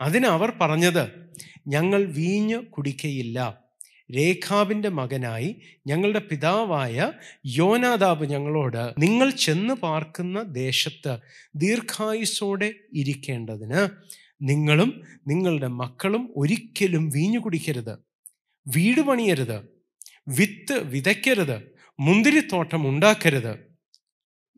അതിന് 0.00 0.26
അവർ 0.26 0.52
പറഞ്ഞത് 0.60 1.04
ഞങ്ങൾ 1.66 2.04
വീഞ്ഞ് 2.04 2.56
കുടിക്കയില്ല. 2.56 3.65
രേഖാബിന്റെ 4.14 4.88
മകനായി 4.88 5.60
ഞങ്ങളുടെ 5.86 6.18
പിതാവായ 6.18 7.12
യോനാദാബ് 7.46 8.24
ഞങ്ങളോട് 8.26 8.94
നിങ്ങൾ 8.98 9.30
ചെന്ന് 9.30 9.74
പാർക്കുന്ന 9.74 10.42
ദേശത്ത് 10.42 11.18
ദീർഘായുസോടെ 11.56 12.74
ഇരിക്കേണ്ടതിന് 12.92 13.88
നിങ്ങളും 14.42 15.02
നിങ്ങളുടെ 15.26 15.66
മക്കളും 15.66 16.32
ഒരിക്കലും 16.36 17.08
വീഞ്ഞു 17.08 17.38
കുടിക്കരുത് 17.38 17.98
വീട് 18.66 19.00
പണിയരുത് 19.00 19.58
വിത്ത് 20.28 20.82
വിതയ്ക്കരുത് 20.82 21.76
മുന്തിരിത്തോട്ടം 22.00 22.88
ഉണ്ടാക്കരുത്. 22.88 23.58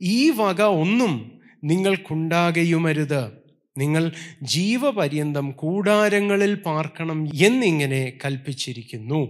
ഈ 0.02 0.30
വക 0.30 0.62
ഒന്നും 0.62 1.40
നിങ്ങൾക്കുണ്ടാകയുമരുത്. 1.64 3.47
നിങ്ങൾ 3.78 4.04
ജീവപര്യന്തം 4.42 5.50
കൂടാരങ്ങളിൽ 5.52 6.54
പാർക്കണം 6.66 7.18
എന്നിങ്ങനെ 7.44 8.02
കൽപ്പിച്ചിരിക്കുന്നു. 8.24 9.20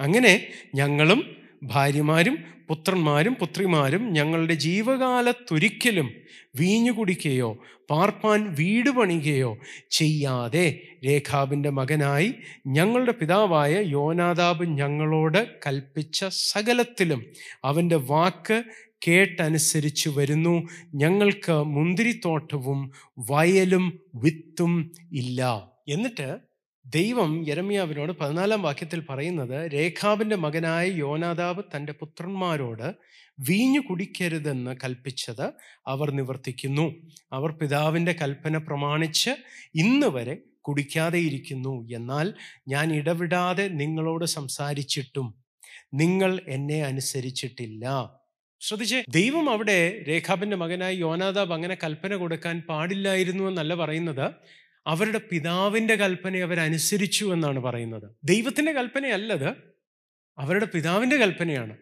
അങ്ങനെ 0.00 0.34
ഞങ്ങളും 0.74 1.20
ഭാര്യമാരും 1.64 2.36
പുത്രന്മാരും 2.68 3.34
പുത്രിമാരും 3.34 4.02
ഞങ്ങളുടെ 4.12 4.54
ജീവകാലത്തൊരിക്കലും 4.54 6.08
വീഞ്ഞു 6.56 6.92
കുടിക്കുകയോ 6.92 7.48
പാർപ്പാൻ 7.90 8.40
വീട് 8.58 8.90
പണിയുകയോ 8.90 9.50
ചെയ്യാതെ 9.90 10.64
രേഖാബിന്റെ 11.06 11.70
മകനായി 11.70 12.30
ഞങ്ങളുടെ 12.66 13.12
പിതാവായ 13.12 13.74
യോനാദാബ് 13.86 14.64
ഞങ്ങളോട് 14.80 15.40
കൽപ്പിച്ച 15.66 16.18
സകലത്തിലും 16.28 17.22
അവന്റെ 17.64 17.96
വാക്ക് 18.10 18.58
കേട്ടനുസരിച്ച് 19.06 20.08
വരുന്നു. 20.08 20.68
ഞങ്ങൾക്ക് 20.94 21.52
മുന്തിരിത്തോട്ടവും 21.52 22.90
വയലും 23.18 24.00
വിത്തും 24.14 24.92
ഇല്ല. 25.12 25.70
എന്നിട്ട് 25.88 26.38
ദൈവം 26.86 27.48
യരമ്യാവിനോട് 27.48 28.12
പതിനാലാം 28.12 28.62
വാക്യത്തിൽ 28.62 29.00
പറയുന്നത് 29.10 29.72
രേഖാവിന്റെ 29.72 30.36
മകനായ 30.36 30.88
യോനാദാവ് 30.88 31.62
തന്റെ 31.76 31.92
പുത്രന്മാരോട് 31.92 32.94
വീഞ്ഞു 33.40 33.80
കുടിക്കരുതെന്ന് 33.80 34.76
കൽപ്പിച്ചത് 34.84 35.52
അവർ 35.86 36.10
നിവർത്തിക്കുന്നു. 36.10 36.94
അവർ 37.32 37.52
പിതാവിന്റെ 37.52 38.12
കൽപ്പന 38.12 38.58
പ്രമാണിച്ച് 38.58 39.30
ഇന്ന് 39.74 40.06
വരെ 40.06 40.38
കുടിക്കാതെ 40.60 41.18
ഇരിക്കുന്നു. 41.18 41.88
എന്നാൽ 41.92 42.34
ഞാൻ 42.68 42.94
ഇടവിടാതെ 42.94 43.68
നിങ്ങളോട് 43.68 44.24
സംസാരിച്ചിട്ടും 44.24 45.34
നിങ്ങൾ 45.94 46.40
എന്നെ 46.48 46.82
അനുസരിച്ചിട്ടില്ല. 46.82 47.84
ശ്രദ്ധിച്ചേ 48.60 49.04
ദൈവം 49.08 49.50
അവിടെ 49.50 50.04
രേഖാബിന്റെ 50.08 50.56
മകനായി 50.56 50.96
യോനാദാബ് 50.96 51.52
അങ്ങനെ 51.52 51.78
കൽപ്പന 51.84 52.14
കൊടുക്കാൻ 52.14 52.62
പാടില്ലായിരുന്നു 52.68 53.48
എന്നല്ല 53.48 53.74
പറയുന്നത്. 53.74 54.32
അവരുടെ 54.86 55.20
പിതാവിന്റെ 55.32 55.94
കൽപ്പന 55.94 56.36
അവരനുസരിച്ചു 56.36 57.24
എന്നാണ് 57.32 57.60
പറയുന്നത്. 57.60 58.10
ദൈവത്തിന്റെ 58.24 58.72
കൽപ്പനയല്ലത് 58.72 59.48
അവരുടെ 60.38 60.64
പിതാവിന്റെ 60.64 61.16
കൽപ്പനയാണ്. 61.16 61.76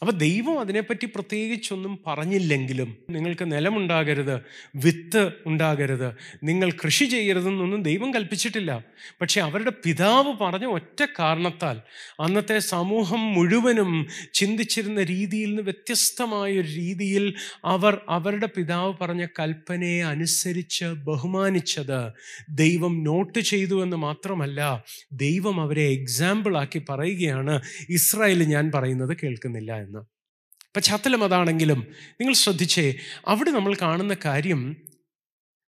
അപ്പൊ 0.00 0.16
ദൈവം 0.16 0.60
അതിനെപ്പറ്റി 0.60 1.06
പ്രത്യേകിച്ചൊന്നും 1.06 1.98
പറഞ്ഞില്ലെങ്കിലും 2.06 2.98
നിങ്ങൾക്ക് 3.10 3.52
നിലമുണ്ടാകരുത് 3.52 4.40
വിത്ത് 4.76 5.30
ഉണ്ടാകരുത് 5.46 6.12
നിങ്ങൾ 6.42 6.70
കൃഷി 6.70 7.04
ചെയ്യരുതെന്നൊന്നും 7.04 7.82
ദൈവം 7.82 8.14
കൽപ്പിച്ചിട്ടില്ല. 8.14 8.84
പക്ഷെ 9.20 9.40
അവരുടെ 9.40 9.72
പിതാവ് 9.84 10.32
പറഞ്ഞ 10.40 10.64
ഒറ്റ 10.64 11.06
കാരണത്താൽ 11.18 11.80
അന്നത്തെ 12.20 12.58
സമൂഹം 12.58 13.34
മുഴുവനും 13.34 14.06
ചിന്തിച്ചിരുന്ന 14.34 15.02
രീതിയിൽ 15.02 15.48
നിന്ന് 15.48 15.62
വ്യത്യസ്തമായ 15.62 16.52
ഒരു 16.52 16.68
രീതിയിൽ 16.68 17.34
അവർ 17.64 18.00
അവരുടെ 18.08 18.48
പിതാവ് 18.56 18.94
പറഞ്ഞ 19.00 19.26
കൽപ്പനയെ 19.40 20.02
അനുസരിച്ച് 20.02 20.84
ബഹുമാനിച്ചത് 20.84 22.12
ദൈവം 22.50 23.04
നോട്ട് 23.04 23.38
ചെയ്തു 23.38 23.82
എന്ന് 23.82 23.96
മാത്രമല്ല 23.96 24.84
ദൈവം 25.12 25.60
അവരെ 25.60 25.82
എക്സാമ്പിളാക്കി 25.82 26.82
പറയുകയാണ്. 26.90 27.60
ഇസ്രായേൽ 27.88 28.42
ഞാൻ 28.44 28.70
പറയുന്നത് 28.74 29.16
കേൾക്കുന്നില്ല 29.22 29.83
എന്ന്. 29.84 29.98
പശ്ചാത്തലം 30.76 31.24
അതാണെങ്കിലും 31.24 31.86
നിങ്ങൾ 32.12 32.32
ശ്രദ്ധിച്ചേ 32.32 32.94
അവിടെ 33.28 33.50
നമ്മൾ 33.50 33.76
കാണുന്ന 33.82 34.16
കാര്യം 34.24 34.76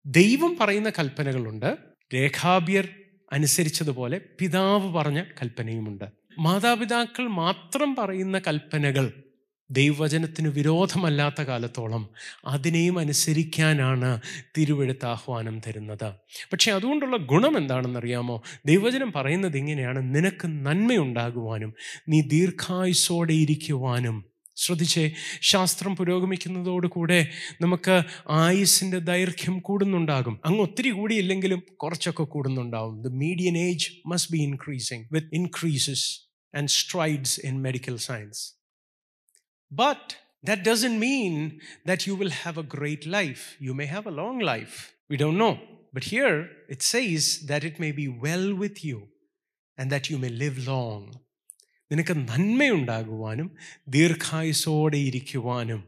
ദൈവം 0.05 0.57
പറയുന്ന 0.61 0.89
കൽപ്പനകളുണ്ട്. 0.89 1.77
രേഖാബ്യർ 2.13 2.87
അനുസരിച്ചതുപോലെ 3.33 4.21
പിതാവ് 4.39 4.93
പറഞ്ഞ 4.93 5.23
കൽപ്പനയുമുണ്ട്. 5.23 6.05
മാതാപിതാക്കൾ 6.39 7.27
മാത്രം 7.27 7.95
പറയുന്ന 7.95 8.39
കൽപ്പനകൾ 8.39 9.23
ദൈവവചനത്തിന് 9.71 10.47
വിരോധമല്ലാത്ത 10.47 11.41
കാലത്തോളം 11.41 12.09
അതിനെയും 12.45 12.99
അനുസരിക്കാനാണ് 12.99 14.21
തിരുവെഴുത്ത് 14.57 15.05
ആഹ്വാനം 15.05 15.61
തരുന്നത്. 15.67 16.13
പക്ഷേ 16.53 16.71
അതുകൊണ്ടുള്ള 16.71 17.17
ഗുണം 17.17 17.57
എന്താണെന്നറിയാമോ? 17.57 18.41
ദൈവവചനം 18.65 19.11
പറയുന്നത് 19.11 19.57
ഇങ്ങനെയാണ്. 19.57 20.15
നിനക്ക് 20.15 20.47
നന്മയുണ്ടാകുവാനും 20.47 21.73
നീ 22.09 22.21
ദീർഘായുസോടെ 22.21 23.33
ഇരിക്കുവാനും. 23.33 24.25
ശ്രദ്ധിച്ചേ 24.55 25.11
ശാസ്ത്രം 25.41 25.95
പുരോഗമിക്കുന്നതോടുകൂടെ 25.95 27.27
നമുക്ക് 27.61 28.01
ആയുസിന്റെ 28.29 28.99
ദൈർഘ്യം 28.99 29.59
കൂടുന്നുണ്ടാകും. 29.59 30.39
അങ്ങ് 30.45 30.61
ഒത്തിരി 30.61 30.89
കൂടിയില്ലെങ്കിലും 30.89 31.63
കുറച്ചൊക്കെ 31.75 32.23
കൂടുന്നുണ്ടാകും 32.23 33.03
the 33.03 33.07
median 33.07 33.57
age 33.57 33.91
must 34.07 34.31
be 34.31 34.37
increasing 34.37 35.05
with 35.11 35.27
increases 35.33 36.21
and 36.57 36.69
strides 36.69 37.41
in 37.43 37.61
medical 37.61 37.97
science 37.97 38.56
But 39.70 40.10
that 40.48 40.60
doesn't 40.68 40.98
mean 41.08 41.34
that 41.88 42.00
you 42.06 42.14
will 42.20 42.34
have 42.44 42.56
a 42.58 42.68
great 42.76 43.02
life. 43.18 43.42
You 43.66 43.74
may 43.80 43.86
have 43.94 44.06
a 44.06 44.16
long 44.22 44.38
life. 44.52 44.76
We 45.10 45.16
don't 45.22 45.38
know. 45.42 45.54
But 45.94 46.04
here 46.12 46.36
it 46.74 46.82
says 46.92 47.24
that 47.50 47.62
it 47.68 47.76
may 47.84 47.92
be 47.92 48.06
well 48.26 48.46
with 48.62 48.76
you 48.88 48.98
and 49.78 49.86
that 49.92 50.04
you 50.10 50.18
may 50.24 50.32
live 50.44 50.58
long. 50.72 51.02
നിനക്ക് 51.90 52.14
നന്മയുണ്ടാകുവാനും 52.28 53.48
ദീർഘായുസോടെ 53.94 54.98
ഇരിക്കുവാനും 55.08 55.80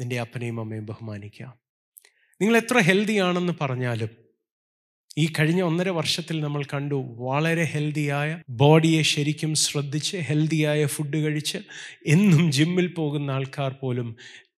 നിന്റെ 0.00 0.16
അപ്പനെയും 0.24 0.60
അമ്മയും 0.62 0.86
ബഹുമാനിക്കാം 0.90 1.52
നിങ്ങൾ 2.40 2.54
എത്ര 2.62 2.78
healthy 2.88 3.16
ആണെന്ന് 3.26 3.54
പറഞ്ഞാലും 3.62 4.10
ഈ 5.17 5.33
കഴിഞ്ഞ 5.39 5.61
ഒന്നര 5.61 5.89
വർഷത്തിൽ 5.89 6.39
നമ്മൾ 6.39 6.63
കണ്ടു 6.63 7.15
വളരെ 7.17 7.63
ഹെൽത്തിയായ 7.63 8.41
ബോഡിയെ 8.49 9.01
ശരിക്കും 9.01 9.55
ശ്രദ്ധിച്ച് 9.55 10.17
ഹെൽത്തിയായ 10.17 10.85
ഫുഡ് 10.85 11.17
കഴിച്ച് 11.17 11.57
എന്നും 12.07 12.51
ജിമ്മിൽ 12.51 12.87
പോകുന്ന 12.87 13.31
ആൾക്കാർ 13.31 13.73
പോലും 13.73 14.15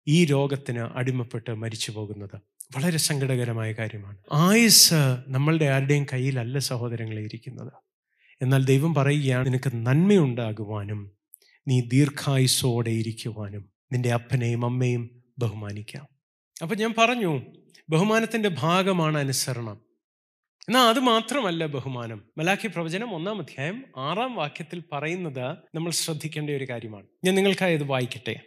ഈ 0.07 0.25
രോഗത്തിന് 0.25 0.79
അടിമപ്പെട്ട് 0.79 1.55
മരിച്ചു 1.55 1.91
പോകുന്നത്. 1.91 2.35
വളരെ 2.75 2.97
സങ്കടകരമായ 2.97 3.71
കാര്യമാണ്. 3.71 4.17
ആയുസ് 4.33 4.93
നമ്മളുടെ 5.27 5.65
ആരുടെയും 5.65 6.05
കയ്യിലല്ല 6.13 6.57
സഹോദരങ്ങളെ 6.57 7.21
ഇരിക്കുന്നത്. 7.21 7.73
എന്നാൽ 8.41 8.65
ദൈവം 8.65 8.93
പറയുകയാണ് 8.93 9.45
നിനക്ക് 9.45 9.71
നന്മയുണ്ടാകുവാനും 9.75 11.11
നീ 11.67 11.81
ദീർഘായുസോടെ 11.81 12.91
ഇരിക്കുവാനും 12.91 13.69
നിന്റെ 13.91 14.11
അപ്പനെയും 14.11 14.65
അമ്മയും 14.65 15.23
ബഹുമാനിക്കാം. 15.39 16.07
അപ്പം 16.61 16.77
ഞാൻ 16.77 16.93
പറഞ്ഞു 16.97 17.41
ബഹുമാനത്തിന്റെ 17.89 18.49
ഭാഗമാണ് 18.49 19.17
അനുസരണം. 19.17 19.84
എന്നാൽ 20.69 20.89
അത് 20.89 20.99
മാത്രമല്ല 20.99 21.65
ബഹുമാനം. 21.65 22.23
മലാഖി 22.37 22.67
പ്രവചനം 22.67 23.15
ഒന്നാം 23.15 23.39
അധ്യായം 23.39 23.85
ആറാം 23.97 24.35
വാക്യത്തിൽ 24.35 24.83
പറയുന്നത് 24.91 25.57
നമ്മൾ 25.75 25.91
ശ്രദ്ധിക്കേണ്ട 25.91 26.49
ഒരു 26.49 26.65
കാര്യമാണ്. 26.69 27.05
ഞാൻ 27.25 27.35
നിങ്ങൾക്കായി 27.35 27.77
വായിക്കട്ടെ. 27.77 28.39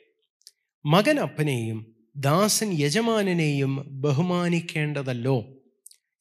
മകൻ 0.86 1.20
അപ്പനെയും 1.20 1.94
ദാസൻ 2.16 2.72
യജമാനനെയും 2.72 4.00
ബഹുമാനിക്കേണ്ടതല്ലോ. 4.00 5.54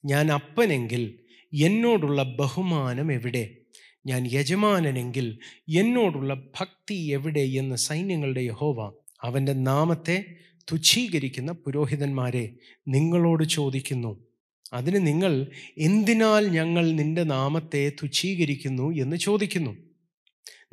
ഞാൻ 0.06 0.32
അപ്പനെങ്കിൽ 0.32 1.20
എന്നോടുള്ള 1.54 2.24
ബഹുമാനം 2.24 3.12
എവിടെ? 3.12 3.58
ഞാൻ 4.06 4.30
യജമാനനെങ്കിൽ 4.32 5.40
എന്നോടുള്ള 5.70 6.34
ഭക്തി 6.34 6.94
എവിടെ 6.94 7.40
എന്ന് 7.40 7.76
സൈന്യങ്ങളുടെ 7.76 8.42
യഹോവ 8.42 8.94
അവന്റെ 9.22 9.54
നാമത്തെ 9.54 10.26
തുച്ഛീകരിക്കുന്ന 10.72 11.52
പുരോഹിതന്മാരെ 11.52 12.50
നിങ്ങളോട് 12.88 13.44
ചോദിക്കുന്നു. 13.44 14.27
അതിന് 14.74 15.08
നിങ്ങൾ 15.08 15.48
എന്തിനാൽ 15.78 16.48
ഞങ്ങൾ 16.48 16.92
നിന്റെ 16.92 17.24
നാമത്തെ 17.24 17.90
തുച്ഛീകരിക്കുന്നു 17.90 18.92
എന്ന് 18.92 19.18
ചോദിക്കുന്നു? 19.18 19.76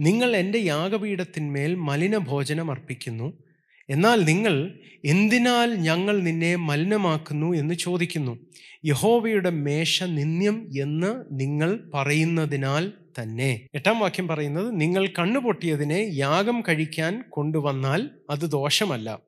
നിങ്ങൾ 0.01 0.37
എന്റെ 0.37 0.59
യാഗപീഠത്തിന്മേൽ 0.59 1.75
മലിനഭോജനം 1.75 2.71
അർപ്പിക്കുന്നു. 2.71 3.43
എന്നാൽ 3.91 4.25
നിങ്ങൾ 4.25 4.79
എന്തിനാൽ 5.05 5.75
ഞങ്ങൾ 5.75 6.21
നിന്നെ 6.21 6.57
മലിനമാക്കുന്നു 6.57 7.57
എന്ന് 7.57 7.75
ചോദിക്കുന്നു? 7.75 8.39
യഹോവയുടെ 8.85 9.51
മേശ 9.51 10.03
നിന്ദ്യം 10.03 10.71
എന്ന് 10.81 11.25
നിങ്ങൾ 11.33 11.91
പറയുന്നതിനാൽ 11.95 12.93
തന്നെ. 13.23 13.69
എട്ടാം 13.75 13.99
വാക്യം 13.99 14.29
പറയുന്നത് 14.29 14.81
നിങ്ങൾ 14.81 15.07
കണ്ണുപൊട്ടിയതിനെ 15.07 16.11
യാഗം 16.13 16.63
കഴിക്കാൻ 16.69 17.25
കൊണ്ടുവന്നാൽ 17.29 18.11
അത് 18.31 18.51
ദോഷമല്ല. 18.51 19.19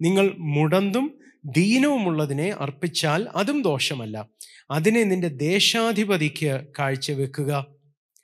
നിങ്ങൾ 0.00 0.34
മുടന്തും 0.38 1.21
ദീനവുമുള്ളതിനെ 1.44 2.54
അർപ്പിച്ചാൽ 2.58 3.28
അതും 3.36 3.62
ദോഷമല്ല. 3.62 4.28
അതിനെ 4.70 5.02
നിന്റെ 5.02 5.28
ദേശാധിപതിക്ക് 5.28 6.60
കാഴ്ചവെക്കുക. 6.78 7.66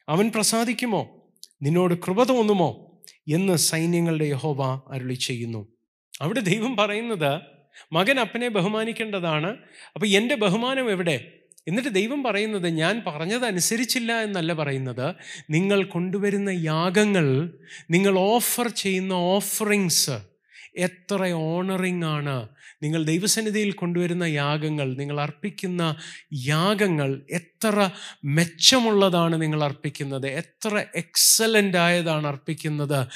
അവൻ 0.08 0.32
പ്രസാദിക്കുമോ? 0.34 1.28
നിന്നോട് 1.62 1.94
കൃപ 1.94 2.24
തോന്നുമോ? 2.24 3.00
എന്ന് 3.28 3.56
സൈന്യങ്ങളുടെ 3.56 4.24
യഹോവ 4.24 4.82
അരുളി 4.94 5.14
ചെയ്യുന്നു. 5.14 5.68
അവിടെ 6.20 6.40
ദൈവം 6.40 6.76
പറയുന്നത് 6.76 7.40
മകൻ 7.92 8.20
അപ്പനെ 8.20 8.48
ബഹുമാനിക്കേണ്ടതാണ്. 8.48 9.56
അപ്പോൾ 9.94 10.06
എന്റെ 10.06 10.34
ബഹുമാനം 10.34 10.90
എവിടെ? 10.90 11.32
എന്നിട്ട് 11.68 11.88
ദൈവം 11.88 12.22
പറയുന്നത് 12.22 12.68
ഞാൻ 12.68 13.02
പറഞ്ഞത് 13.06 13.44
അനുസരിച്ചില്ല 13.44 14.12
എന്നല്ല 14.12 14.52
പറയുന്നത്. 14.52 15.14
നിങ്ങൾ 15.50 15.84
കൊണ്ടുവരുന്ന 15.84 16.50
യാഗങ്ങൾ 16.50 17.58
നിങ്ങൾ 17.90 18.18
ഓഫർ 18.18 18.68
ചെയ്യുന്ന 18.68 19.12
ഓഫറിങ്സ് 19.12 20.27
എത്ര 20.78 21.26
ഓണറിങ് 21.32 22.04
ആണ്. 22.04 22.48
നിങ്ങൾ 22.82 23.04
ദൈവസന്നിധിയിൽ 23.04 23.72
കൊണ്ടുവരുന്ന 23.72 24.24
യാഗങ്ങൾ 24.24 24.96
നിങ്ങൾ 24.96 25.20
അർപ്പിക്കുന്ന 25.20 25.96
യാഗങ്ങൾ 26.34 27.22
എത്ര 27.30 27.90
മെച്ചമുള്ളതാണ് 28.24 29.42
നിങ്ങൾ 29.42 29.64
അർപ്പിക്കുന്നത് 29.64 30.26
എത്ര 30.26 30.84
എക്സലന്റ് 30.94 31.76
ആയതാണ് 31.76 32.26
അർപ്പിക്കുന്നത് 32.26 33.06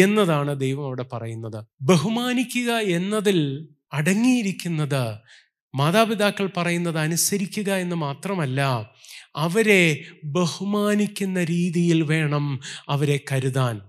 എന്നതാണ് 0.00 0.60
ദൈവം 0.60 0.84
അവിടെ 0.84 1.02
പറയുന്നത്. 1.02 1.64
ബഹുമാനിക്കുക 1.82 2.72
എന്നതിൽ 2.72 3.68
അടങ്ങിയിരിക്കുന്നത് 3.92 5.18
മാതാപിതാക്കൾ 5.74 6.50
പറയുന്നത് 6.56 6.98
അനുസരിക്കുക 6.98 7.72
എന്ന് 7.72 7.96
മാത്രമല്ല 7.96 8.90
അവരെ 9.36 10.04
ബഹുമാനിക്കുന്ന 10.24 11.44
രീതിയിൽ 11.44 12.02
വേണം 12.02 12.60
അവരെ 12.88 13.20
കരുതാൻ. 13.32 13.80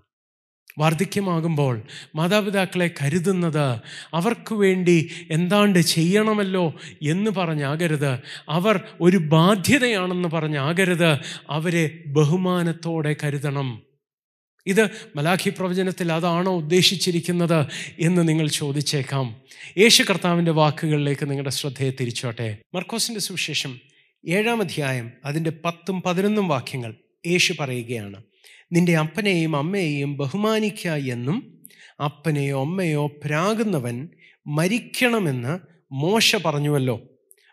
വാർദ്ധക്യമാകുമ്പോൾ 0.79 1.81
മാതാപിതാക്കളെ 2.15 2.91
കരുതുന്നത് 3.01 3.81
അവർക്ക് 4.13 4.53
വേണ്ടി 4.53 5.09
എന്താണ്ട് 5.31 5.79
ചെയ്യണമല്ലോ 5.79 6.73
എന്ന് 7.01 7.31
പറഞ്ഞാകരുത്. 7.31 8.19
അവർ 8.49 8.83
ഒരു 9.01 9.17
ബാധ്യതയാണെന്ന് 9.17 10.29
പറഞ്ഞാകരുത്. 10.29 11.17
അവരെ 11.49 12.03
ബഹുമാനത്തോടെ 12.07 13.15
കരുതണം. 13.23 13.81
ഇത് 14.67 14.89
മലാഖി 15.15 15.49
പ്രവചനത്തിൽ 15.49 16.11
അതാണോ 16.11 16.55
ഉദ്ദേശിച്ചിരിക്കുന്നത് 16.55 17.65
എന്ന് 17.99 18.29
നിങ്ങൾ 18.29 18.47
ചോദിച്ചേക്കാം. 18.47 19.35
യേശു 19.77 20.03
കർത്താവിന്റെ 20.03 20.51
വാക്കുകളിലേക്ക് 20.51 21.29
നിങ്ങളുടെ 21.29 21.49
ശ്രദ്ധയെ 21.49 21.91
തിരിച്ചോട്ടെ. 21.91 22.57
മർക്കോസിന്റെ 22.73 23.21
സുവിശേഷം 23.21 23.79
ഏഴാം 24.27 24.61
അധ്യായം 24.61 25.11
അതിന്റെ 25.25 25.51
പത്തും 25.65 26.01
പതിനൊന്നും 26.01 26.47
വാക്യങ്ങൾ 26.47 26.95
യേശു 27.27 27.55
പറയുകയാണ്. 27.59 28.23
നിന്റെ 28.71 28.97
അപ്പനെയും 28.97 29.55
അമ്മയെയും 29.55 30.17
ബഹുമാനിക്ക 30.17 30.87
എന്നും 30.87 31.59
അപ്പനെയോ 32.03 32.61
അമ്മയോ 32.61 33.07
പ്രാകുന്നവൻ 33.25 34.09
മരിക്കണമെന്ന് 34.47 35.59
മോശ 35.91 36.35
പറഞ്ഞുവല്ലോ. 36.45 37.01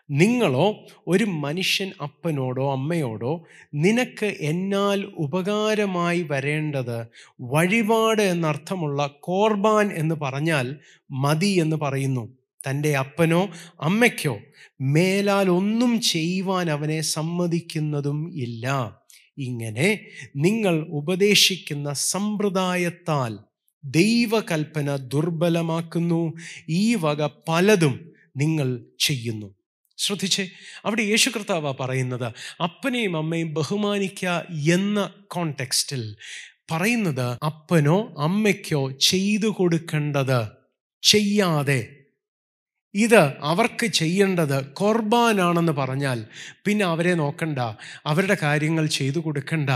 നിങ്ങളോ 0.09 0.85
ഒരു 1.07 1.23
മനുഷ്യൻ 1.23 1.91
അപ്പനോടോ 2.03 2.71
അമ്മയോടോ 2.71 3.45
നിനക്ക് 3.73 4.25
എന്നാൽ 4.39 5.05
ഉപകാരമായി 5.17 6.21
വരേണ്ടത് 6.21 7.07
വഴിപാട് 7.41 8.21
എന്നർത്ഥമുള്ള 8.21 9.15
കോർബാൻ 9.19 9.91
എന്ന് 9.93 10.15
പറഞ്ഞാൽ 10.15 10.75
മതി 11.11 11.47
എന്ന് 11.47 11.75
പറയുന്നു. 11.75 12.37
തന്റെ 12.69 12.97
അപ്പനോ 12.97 13.49
അമ്മയ്ക്കോ 13.81 14.39
മേലാൽ 14.81 15.49
ഒന്നും 15.49 16.01
ചെയ്യുവാൻ 16.01 16.71
അവനെ 16.71 17.01
സമ്മതിക്കുന്നതും 17.01 18.33
ഇല്ല. 18.33 18.97
ഇങ്ങനെ 19.37 20.05
നിങ്ങൾ 20.35 20.85
ഉപദേശിക്കുന്ന 20.89 21.93
സമ്പ്രദായത്താൽ 21.93 23.37
ദൈവകൽപ്പന 23.85 24.95
ദുർബലമാക്കുന്നു. 24.95 26.33
ഈ 26.69 26.95
വക 26.95 27.29
പലതും 27.47 28.11
നിങ്ങൾ 28.37 28.85
ചെയ്യുന്നു. 28.99 29.55
ശ്രദ്ധിച്ചേ 29.97 30.49
അവിടെ 30.85 31.01
യേശു 31.01 31.29
കർത്താവ 31.29 31.71
പറയുന്നത് 31.71 32.33
അപ്പനെയും 32.63 33.17
അമ്മയും 33.17 33.53
ബഹുമാനിക്കുക 33.53 34.45
എന്ന 34.73 35.13
കോണ്ടെക്സ്റ്റിൽ 35.27 36.15
പറയുന്നത് 36.71 37.45
അപ്പനോ 37.45 38.15
അമ്മയ്ക്കോ 38.17 38.91
ചെയ്തു 38.91 39.47
കൊടുക്കേണ്ടത് 39.47 40.47
ചെയ്യാതെ 41.01 41.96
ഇത് 42.93 43.33
അവർക്ക് 43.41 43.85
ചെയ്യേണ്ടത് 43.85 44.65
കൊർബാനാണെന്ന് 44.65 45.71
പറഞ്ഞാൽ 45.71 46.25
പിന്നെ 46.65 46.85
അവരെ 46.85 47.15
നോക്കണ്ട 47.15 47.59
അവരുടെ 48.05 48.37
കാര്യങ്ങൾ 48.41 48.85
ചെയ്തു 48.85 49.19
കൊടുക്കണ്ട. 49.19 49.69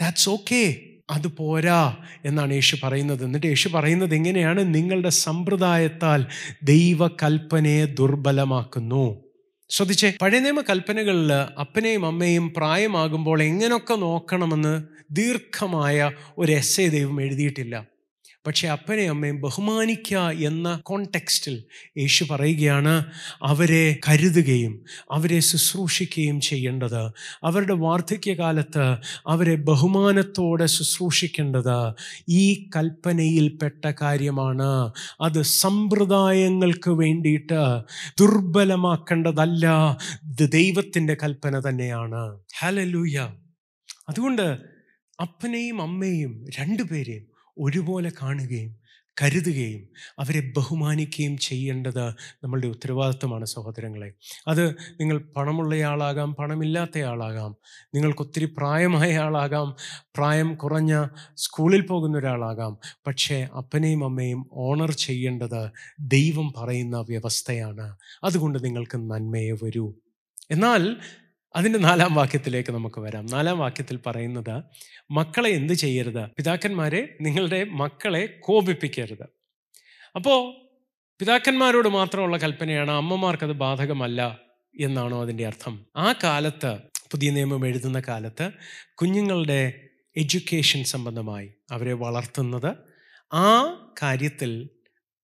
ദാറ്റ്സ് 0.00 0.30
ഓക്കേ 0.30 0.80
അത് 1.10 1.26
പോരാ 1.26 1.96
എന്നാണ് 2.24 2.52
യേശു 2.52 2.76
പറയുന്നത്. 2.84 3.24
എന്നിട്ട് 3.24 3.46
യേശു 3.46 3.68
പറയുന്നത് 3.68 4.14
എങ്ങനെയാണ് 4.14 4.74
നിങ്ങളുടെ 4.74 5.08
സമ്പ്രദായത്താൽ 5.08 6.26
ദൈവകൽപ്പനയെ 6.62 7.84
ദുർബലമാക്കുന്നു. 7.84 9.24
ശ്രദ്ധിച്ചേ 9.70 10.12
പഴയ 10.22 10.38
നിയമ 10.38 10.60
കൽപ്പനകളിൽ 10.60 11.32
അപ്പനെയും 11.32 12.06
അമ്മയും 12.06 12.54
പ്രായമാകുമ്പോൾ 12.56 13.42
എങ്ങനെയൊക്കെ 13.42 13.94
നോക്കണമെന്ന് 13.94 14.82
ദീർഘമായ 15.10 16.10
ഒരു 16.38 16.52
എസ്സേ 16.52 16.88
ദൈവം 16.88 17.22
എഴുതിയിട്ടില്ല. 17.22 17.91
പക്ഷേ 18.46 18.68
അപ്പനെ 18.68 19.02
അമ്മയും 19.08 19.40
ബഹുമാനിക്കുക 19.40 20.18
എന്ന 20.18 20.80
കോണ്ടെക്സ്റ്റിൽ 20.82 21.64
യേശു 21.98 22.24
പറയുകയാണ് 22.30 23.06
അവരെ 23.42 24.00
കരുതുകയും 24.08 24.84
അവരെ 25.12 25.40
ശുശ്രൂഷിക്കുകയും 25.40 26.40
ചെയ്യേണ്ടത്. 26.40 27.12
അവരുടെ 27.44 27.72
വാർദ്ധക്യകാലത്ത് 27.72 28.96
അവരെ 29.26 29.54
ബഹുമാനത്തോടെ 29.54 30.66
ശുശ്രൂഷിക്കേണ്ടത് 30.66 31.94
ഈ 32.28 32.68
കൽപ്പനയിൽപ്പെട്ട 32.76 33.92
കാര്യമാണ്. 34.02 34.92
അത് 35.20 35.42
സമ്പ്രദായങ്ങൾക്ക് 35.42 36.90
വേണ്ടിയിട്ട് 36.90 37.60
ദുർബലമാക്കേണ്ടതല്ല 38.20 39.66
ദൈവത്തിന്റെ 40.46 41.16
കൽപ്പന 41.22 41.60
തന്നെയാണ്. 41.68 42.38
ഹലലൂയ 42.58 43.18
അതുകൊണ്ട് 44.08 44.58
അപ്പനെയും 45.20 45.82
അമ്മയും 45.82 46.44
രണ്ടുപേരെയും 46.58 47.31
ഒരുപോലെ 47.62 48.12
കാണുകയും 48.22 48.82
കരുതുകയും 49.22 49.88
അവരെ 50.18 50.52
ബഹുമാനിക്കുകയും 50.56 51.38
ചെയ്യേണ്ടത് 51.38 52.10
നമ്മളുടെ 52.44 52.66
ഉത്തരവാദിത്വമാണ് 52.66 53.44
സഹോദരങ്ങളെ. 53.44 54.12
അത് 54.48 54.70
നിങ്ങൾ 54.70 55.18
പണമുള്ളയാളാകാം 55.36 56.34
പണമില്ലാത്തയാളാകാം 56.34 57.56
നിങ്ങൾക്കൊത്തിരി 57.94 58.44
പ്രായമായ 58.44 59.18
ആളാകാം 59.18 59.76
പ്രായം 60.16 60.54
കുറഞ്ഞ 60.54 61.06
സ്കൂളിൽ 61.36 61.80
പോകുന്ന 61.80 62.18
ഒരാളാകാം 62.18 62.78
പക്ഷേ 63.06 63.48
അപ്പനെയും 63.56 64.04
അമ്മയും 64.04 64.50
ഓണർ 64.52 64.90
ചെയ്യേണ്ടത് 64.92 65.70
ദൈവം 66.00 66.52
പറയുന്ന 66.56 66.96
വ്യവസ്ഥയാണ്. 67.00 67.96
അതുകൊണ്ട് 68.24 68.64
നിങ്ങൾക്ക് 68.64 68.98
നന്മയെ 68.98 69.52
വരൂ. 69.52 69.94
എന്നാൽ 70.50 70.96
അതിന്റെ 71.56 71.78
നാലാം 71.78 72.14
വാക്യത്തിലേക്ക് 72.14 72.72
നമുക്ക് 72.72 73.00
വരാം. 73.00 73.26
നാലാം 73.26 73.58
വാക്യത്തിൽ 73.58 73.98
പറയുന്നത് 74.06 74.62
മക്കളെ 75.10 75.50
എന്ത് 75.50 75.72
ചെയ്യരുത്? 75.72 76.26
പിതാക്കന്മാരെ 76.26 77.16
നിങ്ങളുടെ 77.20 77.64
മക്കളെ 77.64 78.26
കോപിപ്പിക്കരുത്. 78.40 79.28
അപ്പോൾ 80.16 80.54
പിതാക്കന്മാരോട് 81.18 81.88
മാത്രമുള്ള 81.88 82.36
കൽപ്പനയാണ് 82.36 82.90
അമ്മമാർക്കത് 82.90 83.52
ബാധകമല്ല 83.52 84.38
എന്നാണോ 84.80 85.22
അതിന്റെ 85.22 85.46
അർത്ഥം. 85.46 85.86
ആ 85.96 86.14
കാലത്ത് 86.24 86.78
പുതിയ 87.10 87.30
നിയമം 87.30 87.66
എഴുതുന്ന 87.66 88.02
കാലത്ത് 88.08 88.50
കുഞ്ഞുങ്ങളുടെ 88.94 89.88
എഡ്യൂക്കേഷൻ 90.16 90.84
സംബന്ധമായി 90.84 91.50
അവരെ 91.70 91.92
വളർത്തുന്നത് 91.92 92.76
ആ 93.34 93.76
കാര്യത്തിൽ 94.02 94.68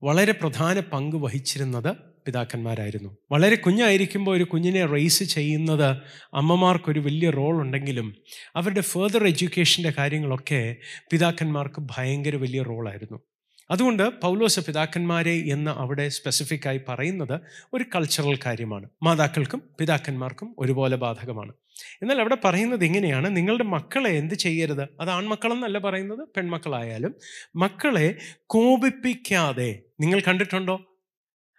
വളരെ 0.02 0.32
പ്രധാന 0.32 0.80
പങ്ക് 0.80 1.16
വഹിച്ചിരുന്നത് 1.16 2.07
പിതാക്കന്മാരായിരുന്നു 2.28 3.16
വളരെ 3.30 3.56
കുഞ്ഞായിരിക്കുമ്പോൾ 3.56 4.36
ഒരു 4.36 4.44
കുഞ്ഞിനെ 4.44 4.86
റേസ് 4.86 5.24
ചെയ്യുന്നത് 5.24 5.96
അമ്മമാർക്കൊരു 6.34 7.00
വലിയ 7.00 7.30
റോൾ 7.30 7.60
ഉണ്ടെങ്കിലും 7.60 8.14
അവരുടെ 8.56 8.80
ഫേർദർ 8.80 9.26
എഡ്യൂക്കേഷന്റെ 9.26 9.92
കാര്യങ്ങളൊക്കെ 9.98 10.76
പിതാക്കന്മാർക്ക് 11.10 11.74
ഭയങ്കര 11.78 12.36
വലിയ 12.36 12.62
റോളായിരുന്നു 12.62 13.18
അതുകൊണ്ട് 13.70 14.08
പൗലോസ 14.08 14.60
പിതാക്കന്മാരെ 14.60 15.30
എന്ന് 15.30 15.70
അവിടെ 15.70 16.08
സ്പെസിഫിക്കായി 16.08 16.80
പറയുന്നത് 16.88 17.40
ഒരു 17.74 17.84
കൾച്ചറൽ 17.94 18.38
കാര്യമാണ്. 18.46 18.88
മാതാക്കൾക്കും 19.02 19.62
പിതാക്കന്മാർക്കും 19.80 20.56
ഒരുപോലെ 20.58 20.96
ബാധകമാണ്. 20.96 21.52
എന്നാൽ 22.02 22.20
അവിടെ 22.20 22.36
പറയുന്നത് 22.44 22.84
ഇങ്ങനെയാണ്. 22.84 23.36
നിങ്ങളുടെ 23.36 23.64
മക്കളെ 23.64 24.10
എന്ത് 24.10 24.34
ചെയ്യരുത്? 24.34 24.82
അത് 24.82 25.10
ആൺമക്കളെന്നല്ല 25.10 25.78
പറയുന്നത് 25.78 26.28
പെൺമക്കളായാലും 26.36 27.14
മക്കളെ 27.56 28.14
കോപിപ്പിക്കാതെ. 28.46 29.78
നിങ്ങൾ 30.00 30.20
കണ്ടിട്ടുണ്ടോ? 30.20 30.87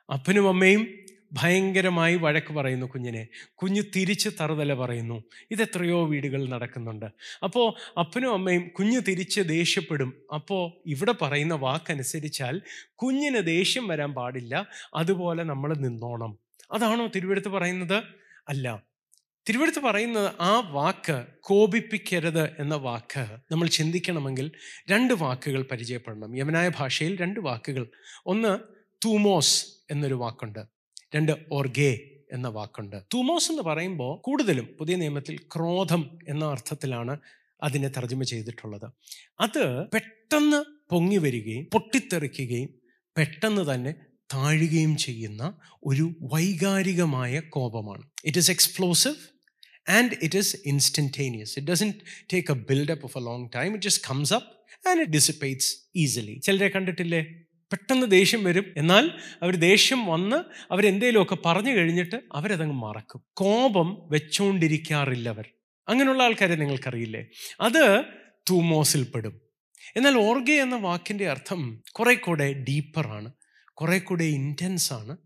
അപ്പനും 0.09 0.47
അമ്മയും 0.47 0.87
ഭയങ്കരമായി 1.33 2.15
വഴക്ക് 2.15 2.53
പറയുന്നു 2.53 2.85
കുഞ്ഞിനെ. 2.85 3.27
കുഞ്ഞ് 3.53 3.81
തിരിച്ച് 3.95 4.29
തറുതല 4.41 4.73
പറയുന്നു 4.73 5.23
ഇതെത്രയോ 5.51 6.05
വീടുകൾ 6.05 6.49
നടക്കുന്നുണ്ട്. 6.49 7.05
അപ്പോൾ 7.43 7.73
അപ്പനും 7.99 8.33
അമ്മയും 8.33 8.67
കുഞ്ഞ് 8.67 9.01
തിരിച്ച് 9.07 9.41
ദേഷ്യപ്പെടും. 9.41 10.21
അപ്പോൾ 10.33 10.89
ഇവിടെ 10.89 11.13
പറയുന്ന 11.21 11.53
വാക്കനുസരിച്ചാൽ 11.53 12.61
കുഞ്ഞിന് 12.95 13.45
ദേഷ്യം 13.45 13.87
വരാൻ 13.87 14.13
പാടില്ല 14.13 14.67
അതുപോലെ 14.95 15.43
നമ്മൾ 15.43 15.73
നിന്നോണം. 15.73 16.37
അതാണോ 16.71 17.07
തിരുവെടുത്ത് 17.07 17.47
പറയുന്നത്? 17.47 18.03
അല്ല. 18.49 18.83
തിരുവെടുത്ത് 19.49 19.79
പറയുന്നത് 19.79 20.31
ആ 20.41 20.59
വാക്ക് 20.59 21.25
കോപിപ്പിക്കരുത് 21.39 22.43
എന്ന 22.59 22.75
വാക്ക് 22.75 23.37
നമ്മൾ 23.51 23.67
ചിന്തിക്കണമെങ്കിൽ 23.67 24.51
രണ്ട് 24.89 25.13
വാക്കുകൾ 25.13 25.65
പരിചയപ്പെടണം. 25.71 26.37
യമനായ 26.37 26.71
ഭാഷയിൽ 26.79 27.17
രണ്ട് 27.17 27.39
വാക്കുകൾ. 27.39 27.87
ഒന്ന് 28.25 28.78
തൂമോസ് 29.05 29.65
എന്നൊരു 29.91 30.13
വാക്കുണ്ട്. 30.13 30.59
രണ്ട് 31.15 31.31
ഓർഗേ 31.51 32.09
എന്ന 32.31 32.47
വാക്കുണ്ട്. 32.47 32.95
തൂമോസ് 33.13 33.51
എന്ന് 33.51 33.63
പറയുമ്പോൾ 33.63 34.21
കൂടുതലും 34.21 34.75
പുതിയ 34.79 34.95
നിയമത്തിൽ 34.95 35.37
ക്രോധം 35.37 36.19
എന്ന 36.27 36.45
അർത്ഥത്തിലാണ് 36.45 37.17
അതിനെ 37.63 37.87
തർജമ 37.87 38.23
ചെയ്തിട്ടുള്ളത്. 38.23 38.91
അത് 39.39 39.87
പെട്ടെന്ന് 39.89 40.63
പൊങ്ങി 40.89 41.17
വരികയും 41.17 41.63
പൊട്ടിത്തെറിക്കുകയും 41.73 42.69
പെട്ടെന്ന് 43.17 43.73
തന്നെ 43.73 43.93
താഴുകയും 44.33 44.97
ചെയ്യുന്ന 44.97 45.57
ഒരു 45.83 46.15
വൈകാരികമായ 46.21 47.39
കോപമാണ്. 47.39 48.03
It 48.25 48.37
is 48.37 48.51
explosive 48.51 49.15
and 49.89 50.11
it 50.23 50.37
is 50.37 50.57
instantaneous 50.65 51.59
it 51.59 51.71
doesn't 51.71 51.93
take 52.33 52.51
a 52.51 52.55
buildup 52.55 53.03
of 53.03 53.17
a 53.17 53.21
long 53.21 53.49
time 53.55 53.73
it 53.73 53.85
just 53.85 54.03
comes 54.09 54.33
up 54.33 54.49
and 54.89 55.01
it 55.01 55.11
dissipates 55.11 55.77
easily 55.95 56.39
ചിലരെ 56.39 56.67
കണ്ടിട്ടില്ലേ? 56.67 57.25
പെട്ടെന്ന് 57.71 58.11
ദേഷ്യം 58.11 58.43
വരും. 58.43 58.65
എന്നാൽ 58.77 59.11
അവർ 59.41 59.55
ദേഷ്യം 59.55 60.05
വന്ന് 60.05 60.35
അവരെന്തേലുമൊക്കെ 60.73 61.37
പറഞ്ഞു 61.45 61.71
കഴിഞ്ഞിട്ട് 61.71 62.21
അവരതങ്ങ് 62.33 62.75
മറക്കും. 62.75 63.21
കോപം 63.33 64.09
വെച്ചുകൊണ്ടിരിക്കാറില്ല 64.11 65.29
അവർ 65.29 65.47
അങ്ങനെയുള്ള 65.87 66.23
ആൾക്കാരെ 66.23 66.55
നിങ്ങൾക്കറിയില്ലേ? 66.55 67.25
അത് 67.61 68.03
തൂമോസിൽ 68.49 69.03
പെടും 69.03 69.41
എന്നാൽ 69.95 70.17
ഓർഗെ 70.17 70.53
എന്ന 70.53 70.75
വാക്കിന്റെ 70.75 71.29
അർത്ഥം 71.29 71.81
കുറെ 71.91 72.15
കൂടെ 72.15 72.53
ഡീപ്പറാണ് 72.53 73.31
കുറെ 73.73 73.99
കൂടെ 73.99 74.23
ഇന്റൻസാണ് 74.23 75.17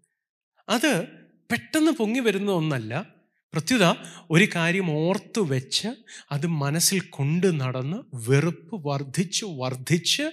അത് 0.70 1.08
പെട്ടെന്ന് 1.52 1.92
പൊങ്ങി 1.92 2.20
വരുന്ന 2.20 2.52
ഒന്നല്ല. 2.52 3.14
പ്രത്യുത 3.54 3.94
ഒരു 4.32 4.48
കാര്യം 4.56 4.92
ഓർത്തു 4.92 5.42
വെച്ച് 5.42 5.88
അത് 6.32 6.48
മനസ്സിൽ 6.48 7.00
കൊണ്ട് 7.00 7.60
നടന്ന് 7.60 7.98
വെറുപ്പ് 8.30 8.88
വർദ്ധിച്ച് 8.88 9.46
വർദ്ധിച്ച് 9.46 10.24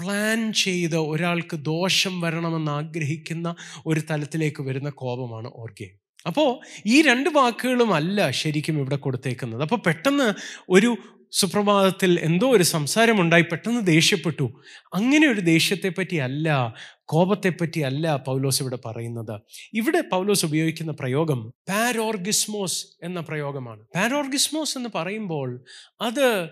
പ്ലാൻ 0.00 0.52
ചെയ്ത് 0.52 0.96
ഒരാൾക്ക് 0.96 1.56
ദോഷം 1.56 2.20
വരണമെന്ന് 2.20 2.70
ആഗ്രഹിക്കുന്ന 2.70 3.54
ഒരു 3.86 4.00
തലത്തിലേക്ക് 4.10 4.62
വരുന്ന 4.62 4.88
കോപമാണ് 4.88 5.50
ഓർഗെ 5.54 5.88
അപ്പോൾ 6.26 6.60
ഈ 6.86 7.02
രണ്ട് 7.02 7.30
വാക്കുകളും 7.30 7.94
അല്ല 7.94 8.30
ശരിക്കും 8.30 8.76
ഇവിടെ 8.78 8.96
കൊടുത്തേക്കുന്നത്. 8.96 9.62
അപ്പോൾ 9.62 9.80
പെട്ടെന്ന് 9.86 10.34
ഒരു 10.68 10.96
സുപ്രഭാതത്തിൽ 11.32 12.20
എന്തോ 12.20 12.50
ഒരു 12.50 12.62
സംസാരമുണ്ടായി 12.62 13.42
പെട്ടെന്ന് 13.42 13.86
ദേഷ്യപ്പെട്ടു. 13.86 14.46
അങ്ങനെ 14.94 15.26
ഒരു 15.28 15.40
ദേഷ്യത്തെപ്പറ്റി 15.40 16.16
അല്ല 16.16 16.74
കോപത്തെപ്പറ്റി 17.04 17.80
അല്ല 17.80 18.16
പൗലോസ് 18.16 18.62
ഇവിടെ 18.62 18.78
പറയുന്നത്. 18.86 19.40
ഇവിടെ 19.74 20.00
പൗലോസ് 20.00 20.46
ഉപയോഗിക്കുന്ന 20.46 20.92
പ്രയോഗം 20.92 21.52
പാരോർഗിസ്മോസ് 21.68 22.86
എന്ന 23.02 23.20
പ്രയോഗമാണ്. 23.20 23.82
പാരോർഗിസ്മോസ് 23.94 24.78
എന്ന് 24.78 24.90
പറയുമ്പോൾ 24.94 25.64
അത് 26.00 26.48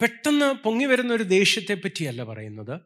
പെട്ടെന്ന് 0.00 0.54
പൊങ്ങി 0.54 0.84
വരുന്ന 0.84 1.14
ഒരു 1.14 1.22
ദേഷ്യത്തെ 1.22 1.74
പറ്റിയല്ല 1.74 2.24
പറയുന്നത്. 2.24 2.80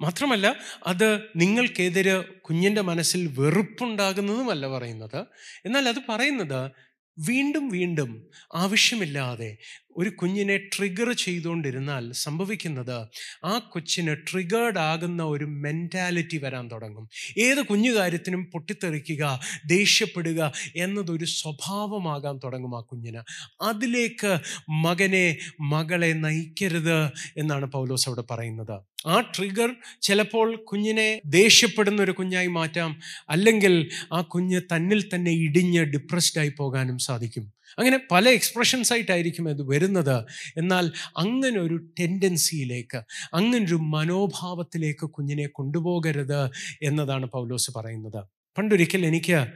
മാത്രമല്ല 0.00 0.56
അത് 0.86 1.20
നിങ്ങൾക്കെതിരെ 1.36 2.20
കുഞ്ഞിന്റെ 2.20 2.80
മനസ്സിൽ 2.80 3.26
വെറുപ്പുണ്ടാകുന്നതുമല്ല 3.38 4.68
പറയുന്നത്. 4.68 5.26
എന്നാൽ 5.66 5.88
അത് 5.88 5.96
പറയുന്നത് 6.08 6.70
വീണ്ടും 7.18 7.68
വീണ്ടും 7.68 8.30
ആവശ്യമില്ലാതെ 8.54 9.56
ഒരു 9.96 10.10
കുഞ്ഞിനെ 10.10 10.56
ട്രിഗർ 10.56 11.12
ചെയ്തുകൊണ്ടിരുന്നാൽ 11.12 12.12
സംഭവിക്കുന്നത് 12.12 13.08
ആ 13.44 13.58
കൊച്ചിന് 13.58 14.16
ട്രിഗേർഡ് 14.16 14.78
ആകുന്ന 14.78 15.22
ഒരു 15.22 15.44
മെന്റാലിറ്റി 15.44 16.36
വരാൻ 16.36 16.70
തുടങ്ങും. 16.70 17.08
ഏത് 17.38 17.62
കുഞ്ഞു 17.62 17.90
കാര്യത്തിനും 17.90 18.44
പൊട്ടിത്തെറിക്കുക 18.44 19.40
ദേഷ്യപ്പെടുക 19.66 20.52
എന്നതൊരു 20.76 21.24
സ്വഭാവമാകാൻ 21.24 22.40
തുടങ്ങും 22.44 22.76
ആ 22.76 22.80
കുഞ്ഞിന്. 22.80 23.22
അതിലേക്ക് 23.62 24.38
മകനെ 24.70 25.38
മകളെ 25.60 26.12
നയിക്കരുത് 26.12 27.10
എന്നാണ് 27.36 27.66
പൗലോസ് 27.66 28.08
അവിടെ 28.08 28.24
പറയുന്നത്. 28.30 28.80
ആ 29.06 29.20
ട്രിഗർ 29.20 29.76
ചിലപ്പോൾ 30.02 30.56
കുഞ്ഞിനെ 30.56 31.20
ദേഷ്യപ്പെടുന്ന 31.26 32.02
ഒരു 32.02 32.12
കുഞ്ഞായി 32.12 32.46
മാറ്റാം. 32.46 33.00
അല്ലെങ്കിൽ 33.30 33.90
ആ 34.12 34.20
കുഞ്ഞ് 34.20 34.60
തന്നിൽ 34.60 35.10
തന്നെ 35.14 35.30
ഇടിഞ്ഞ് 35.30 35.82
ഡിപ്രസ്ഡായി 35.82 36.52
പോകാനും 36.58 36.98
സാധിക്കും. 36.98 37.59
അങ്ങനെ 37.78 38.00
പല 38.10 38.28
എക്സ്പ്രഷൻസ് 38.28 38.92
ആയിട്ടായിരിക്കും 38.92 39.48
അത് 39.48 39.62
വരുന്നത്. 39.62 40.24
എന്നാൽ 40.56 40.92
അങ്ങനെ 41.16 41.60
ഒരു 41.60 41.76
ടെൻഡൻസിയിലേക്ക് 42.00 43.02
അങ്ങനൊരു 43.34 43.74
മനോഭാവത്തിലേക്ക് 43.74 45.06
കുഞ്ഞിനെ 45.06 45.46
കൊണ്ടുപോകരുത് 45.46 46.50
എന്നതാണ് 46.82 47.26
പൗലോസ് 47.26 47.70
പറയുന്നത്. 47.76 48.24
പണ്ടൊരിക്കൽ 48.58 49.06
എനിക്ക് 49.06 49.46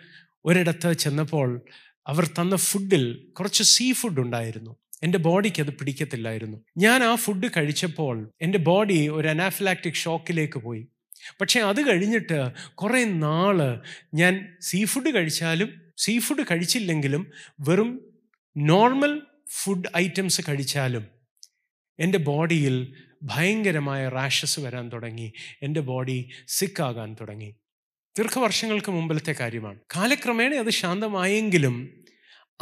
ഒരിടത്ത് 0.45 0.93
ചെന്നപ്പോൾ 0.93 1.65
അവർ 2.07 2.27
തന്ന 2.27 2.57
ഫുഡിൽ 2.57 3.27
കുറച്ച് 3.39 3.63
സീ 3.63 3.93
ഫുഡ് 3.93 4.21
ഉണ്ടായിരുന്നു. 4.21 4.77
എന്റെ 5.03 5.19
ബോഡിക്ക് 5.19 5.63
അത് 5.63 5.71
പിടിക്കത്തില്ലായിരുന്നു. 5.71 6.59
ഞാൻ 6.79 7.03
ആ 7.03 7.15
ഫുഡ് 7.15 7.49
കഴിച്ചപ്പോൾ 7.57 8.33
എന്റെ 8.41 8.59
ബോഡി 8.59 9.09
ഒരു 9.09 9.29
അനാഫിലാക്റ്റിക് 9.29 9.95
ഷോക്കിലേക്ക് 9.95 10.59
പോയി. 10.59 10.89
പക്ഷേ 11.41 11.61
അത് 11.61 11.89
കഴിഞ്ഞിട്ട് 11.89 12.51
കുറേ 12.75 13.05
നാൾ 13.05 13.81
ഞാൻ 14.15 14.57
സീ 14.61 14.85
ഫുഡ് 14.85 15.15
കഴിച്ചാലും 15.15 15.84
സീ 15.97 16.19
ഫുഡ് 16.19 16.43
കഴിച്ചില്ലെങ്കിലും 16.43 17.31
വെറും 17.61 18.19
നോർമൽ 18.57 19.23
ഫുഡ് 19.51 19.89
ഐറ്റംസ് 19.97 20.41
കഴിച്ചാലും 20.49 21.07
എന്റെ 21.99 22.19
ബോഡിയിൽ 22.19 22.95
ഭയങ്കരമായ 23.23 24.09
റാഷസ് 24.09 24.61
വരാൻ 24.61 24.89
തുടങ്ങി. 24.89 25.33
എന്റെ 25.63 25.81
ബോഡി 25.81 26.31
സിക്കാകാൻ 26.49 27.17
തുടങ്ങി. 27.21 27.57
ദീർഘവർഷങ്ങൾക്ക് 28.19 28.91
മുമ്പിലത്തെ 28.91 29.33
കാര്യമാണ്. 29.33 29.81
കാലക്രമേണ 29.97 30.55
അത് 30.55 30.71
ശാന്തമായെങ്കിലും 30.71 32.05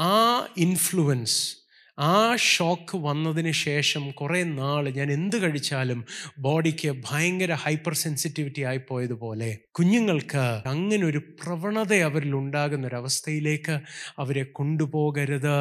ആ 0.00 0.46
ഇൻഫ്ലുവൻസ് 0.56 1.61
ആ 2.02 2.36
ഷോക്ക് 2.36 2.96
വന്നതിന് 2.96 3.52
ശേഷം 3.52 4.10
കുറേ 4.10 4.42
നാൾ 4.42 4.90
ഞാൻ 4.90 5.12
എന്ത് 5.12 5.36
കഴിച്ചാലും 5.42 6.04
ബോഡിക്ക് 6.38 6.92
ഭയങ്കര 7.10 7.52
ഹൈപ്പർ 7.52 7.94
സെൻസിറ്റിവിറ്റി 7.94 8.62
ആയിപ്പോയതുപോലെ 8.62 9.58
കുഞ്ഞുങ്ങൾക്ക് 9.72 10.44
അങ്ങനെ 10.66 11.06
ഒരു 11.06 11.18
പ്രവണത 11.42 11.94
അവരിൽ 12.02 12.34
ഉണ്ടാകുന്ന 12.34 12.86
ഒരവസ്ഥയിലേക്ക് 12.86 13.76
അവരെ 14.18 14.42
കൊണ്ടുപോകരുത് 14.42 15.56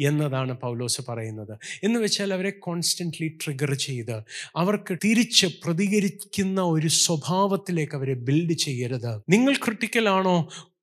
എന്നതാണ് 0.00 0.52
പൗലോസ് 0.52 1.02
പറയുന്നത്. 1.08 1.54
എന്ന് 1.82 2.00
വെച്ചാൽ 2.00 2.32
അവരെ 2.34 2.50
കോൺസ്റ്റന്റ്ലി 2.50 3.38
ട്രിഗർ 3.44 3.74
ചെയ്ത് 3.74 4.16
അവർക്ക് 4.56 4.98
തിരിച്ച് 5.04 5.46
പ്രതികരിക്കുന്ന 5.64 6.60
ഒരു 6.60 6.88
സ്വഭാവത്തിലേക്ക് 6.88 7.94
അവരെ 7.94 8.14
ബിൽഡ് 8.14 8.52
ചെയ്യരുത്. 8.52 9.12
നിങ്ങൾ 9.28 9.54
ക്രിട്ടിക്കലാണോ 9.64 10.36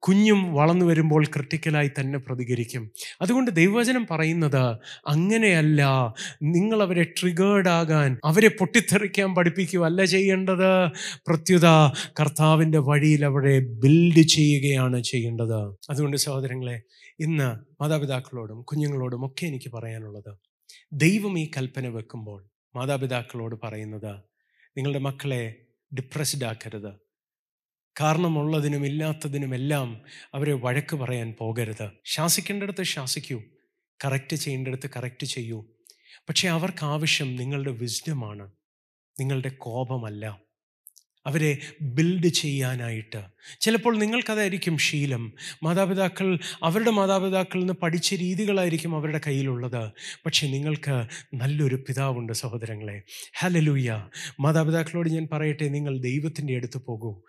കുഞ്ഞും 0.07 0.53
വളർന്നു 0.53 0.85
വരുമ്പോൾ 0.85 1.25
ക്രിട്ടിക്കലായി 1.25 1.91
തന്നെ 1.99 2.19
പ്രതികരിക്കും. 2.19 2.91
അതുകൊണ്ട് 3.21 3.51
ദൈവവചനം 3.51 4.07
പറയുന്നത് 4.11 4.77
അങ്ങനെയല്ല 5.07 6.13
നിങ്ങൾ 6.43 6.81
അവരെ 6.81 7.03
ട്രിഗേർഡ് 7.03 7.69
ആകാൻ 7.69 8.17
അവരെ 8.25 8.47
പൊട്ടിത്തെറിക്കാൻ 8.47 9.35
പഠിപ്പിക്കുകയല്ല 9.35 10.05
ചെയ്യേണ്ടത്. 10.05 10.87
പ്രത്യുത 11.27 11.67
കർത്താവിന്റെ 12.19 12.77
വഴിയിൽ 12.77 13.25
അവരെ 13.25 13.59
ബിൽഡ് 13.59 14.21
ചെയ്യുകയാണ് 14.21 15.03
ചെയ്യേണ്ടത്. 15.03 15.59
അതുകൊണ്ട് 15.89 16.17
സഹോദരങ്ങളെ 16.17 16.81
ഇന്ന് 17.19 17.81
മാതാപിതാക്കളോടും 17.81 18.61
കുഞ്ഞുങ്ങളോടും 18.61 19.25
ഒക്കെ 19.25 19.45
എനിക്ക് 19.45 19.71
പറയാനുള്ളത് 19.71 20.37
ദൈവം 20.93 21.39
ഈ 21.39 21.51
കൽപ്പന 21.57 21.87
വെക്കുമ്പോൾ 21.87 22.45
മാതാപിതാക്കളോട് 22.75 23.55
പറയുന്നത് 23.63 24.15
നിങ്ങളുടെ 24.77 24.99
മക്കളെ 24.99 25.55
ഡിപ്രസ്ഡ് 25.95 26.45
ആക്കരുത്. 26.45 27.02
കാരണമുള്ളതിനും 28.01 28.85
ഇല്ലാത്തതിനുമെല്ലാം 28.85 30.01
അവരെ 30.33 30.53
വഴക്ക് 30.53 30.95
പറയാൻ 30.95 31.35
പോകരുത്. 31.39 31.89
ശാസിക്കേണ്ടടുത്ത് 32.05 32.83
ശാസിക്കൂ. 32.83 33.41
കറക്റ്റ് 34.05 34.35
ചെയ്യേണ്ടടുത്ത് 34.35 34.89
കറക്റ്റ് 34.95 35.25
ചെയ്യൂ. 35.25 35.65
പക്ഷേ 36.29 36.49
അവർക്ക് 36.49 36.85
ആവശ്യം 36.85 37.35
നിങ്ങളുടെ 37.35 37.71
വിസ്ഡമാണ്. 37.71 38.51
നിങ്ങളുടെ 39.19 39.49
കോപമല്ല. 39.49 40.41
അവരെ 41.25 41.57
ബിൽഡ് 41.81 42.27
ചെയ്യാനായിട്ട്. 42.27 43.23
ചിലപ്പോൾ 43.59 43.97
നിങ്ങൾക്കതായിരിക്കും 43.97 44.77
ശീലം. 44.77 45.33
മാതാപിതാക്കൾ 45.63 46.39
അവരുടെ 46.63 46.91
മാതാപിതാക്കളിൽ 46.91 47.59
നിന്ന് 47.59 47.73
പഠിച്ച 47.73 48.13
രീതികളായിരിക്കും 48.13 48.95
അവരുടെ 48.95 49.21
കയ്യിലുള്ളത്. 49.27 49.91
പക്ഷേ 50.25 50.47
നിങ്ങൾക്ക് 50.47 51.05
നല്ലൊരു 51.35 51.75
പിതാവുണ്ട് 51.75 52.33
സഹോദരങ്ങളെ. 52.33 53.01
ഹലലൂയ 53.39 54.07
മാതാപിതാക്കളോട് 54.39 55.09
ഞാൻ 55.09 55.27
പറയട്ടെ 55.31 55.67
നിങ്ങൾ 55.67 55.97
ദൈവത്തിന്റെ 55.97 56.55
അടുത്ത് 56.55 56.77
പോകൂ. 56.77 57.21